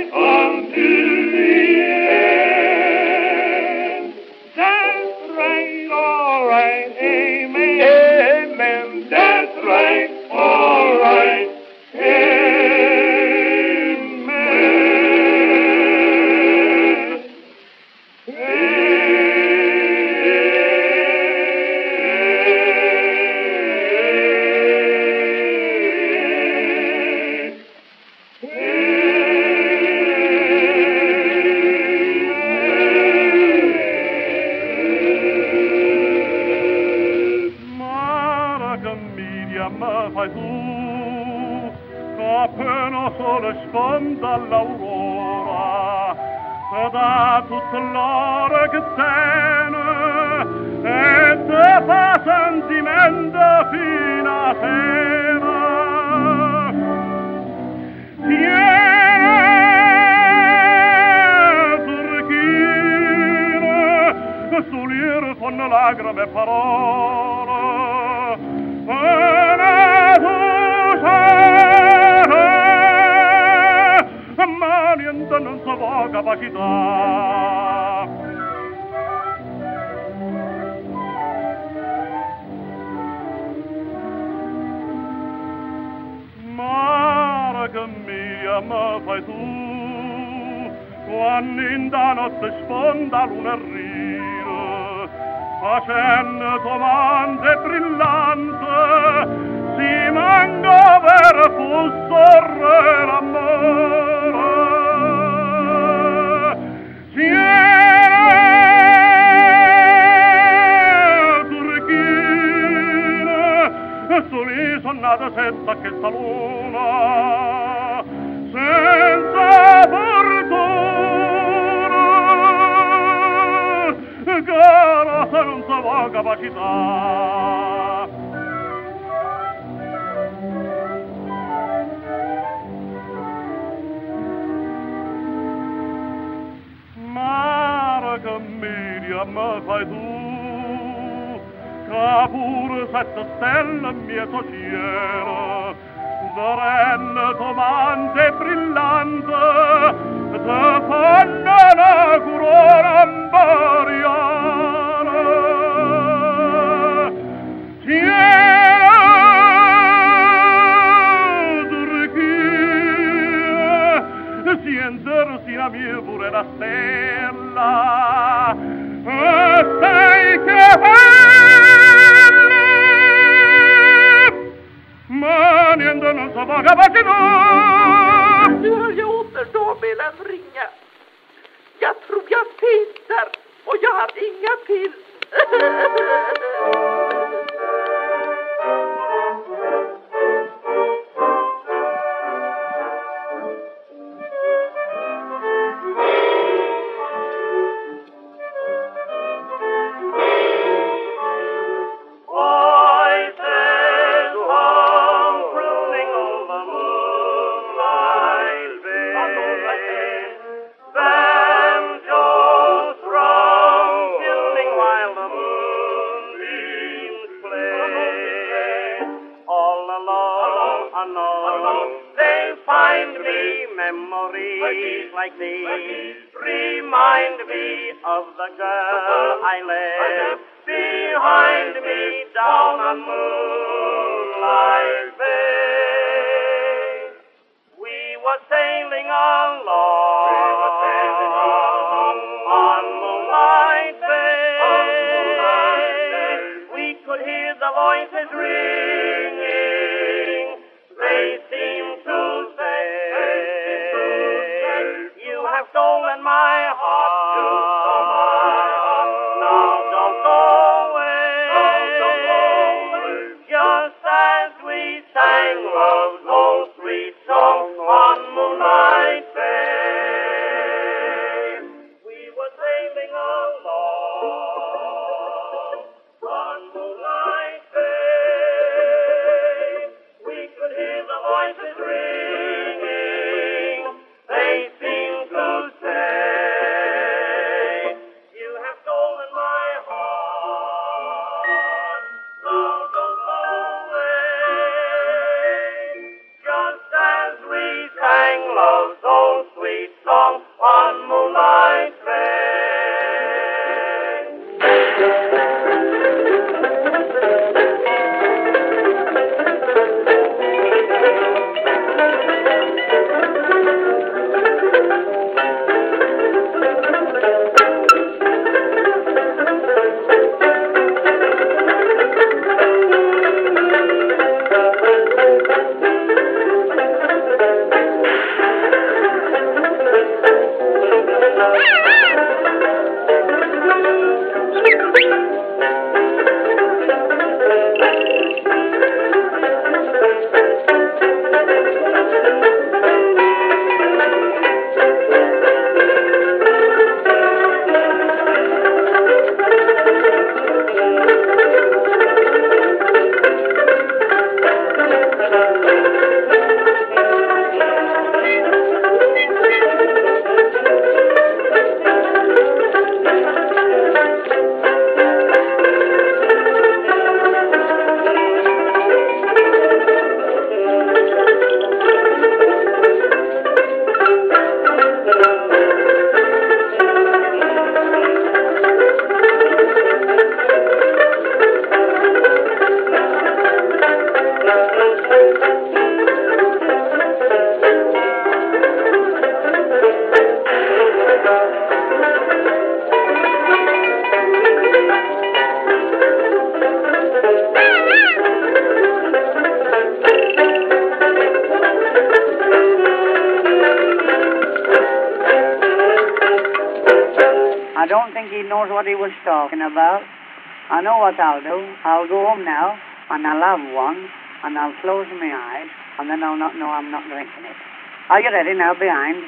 I 410.79 410.81
know 410.81 411.03
what 411.03 411.19
I'll 411.19 411.43
do. 411.43 411.59
I'll 411.83 412.07
go 412.07 412.23
home 412.23 412.47
now, 412.47 412.79
and 413.11 413.27
I'll 413.27 413.43
have 413.43 413.59
one, 413.75 413.99
and 414.47 414.55
I'll 414.55 414.79
close 414.79 415.11
my 415.11 415.27
eyes, 415.27 415.67
and 415.99 416.07
then 416.07 416.23
I'll 416.23 416.39
not 416.39 416.55
know 416.55 416.71
I'm 416.71 416.95
not 416.95 417.03
drinking 417.11 417.51
it. 417.51 417.59
Are 418.07 418.23
you 418.23 418.31
ready 418.31 418.55
now, 418.55 418.79
behind? 418.79 419.27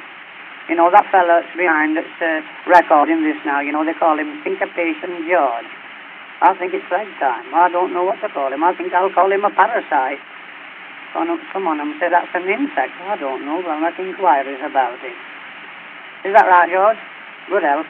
You 0.71 0.79
know, 0.79 0.95
that 0.95 1.11
fella's 1.11 1.51
behind 1.59 1.99
that's 1.99 2.07
uh, 2.23 2.47
recording 2.71 3.27
this 3.27 3.35
now, 3.43 3.59
you 3.59 3.75
know, 3.75 3.83
they 3.83 3.99
call 3.99 4.15
him 4.15 4.31
Syncopation 4.47 5.27
George. 5.27 5.67
I 6.39 6.55
think 6.55 6.71
it's 6.71 6.87
leg 6.87 7.11
time. 7.19 7.51
I 7.51 7.67
don't 7.67 7.91
know 7.91 8.07
what 8.07 8.23
to 8.23 8.31
call 8.31 8.55
him. 8.55 8.63
I 8.63 8.71
think 8.79 8.95
I'll 8.95 9.11
call 9.11 9.35
him 9.35 9.43
a 9.43 9.51
parasite. 9.51 10.23
Some 11.19 11.35
Someone 11.51 11.83
them 11.83 11.99
say 11.99 12.15
that's 12.15 12.31
an 12.31 12.47
insect. 12.47 12.95
I 13.11 13.19
don't 13.19 13.43
know, 13.43 13.59
but 13.59 13.75
I'll 13.75 13.83
make 13.83 13.99
inquiries 13.99 14.63
about 14.63 15.03
it. 15.03 15.19
Is 16.23 16.31
that 16.31 16.47
right, 16.47 16.71
George? 16.71 17.03
Good 17.51 17.67
help. 17.67 17.90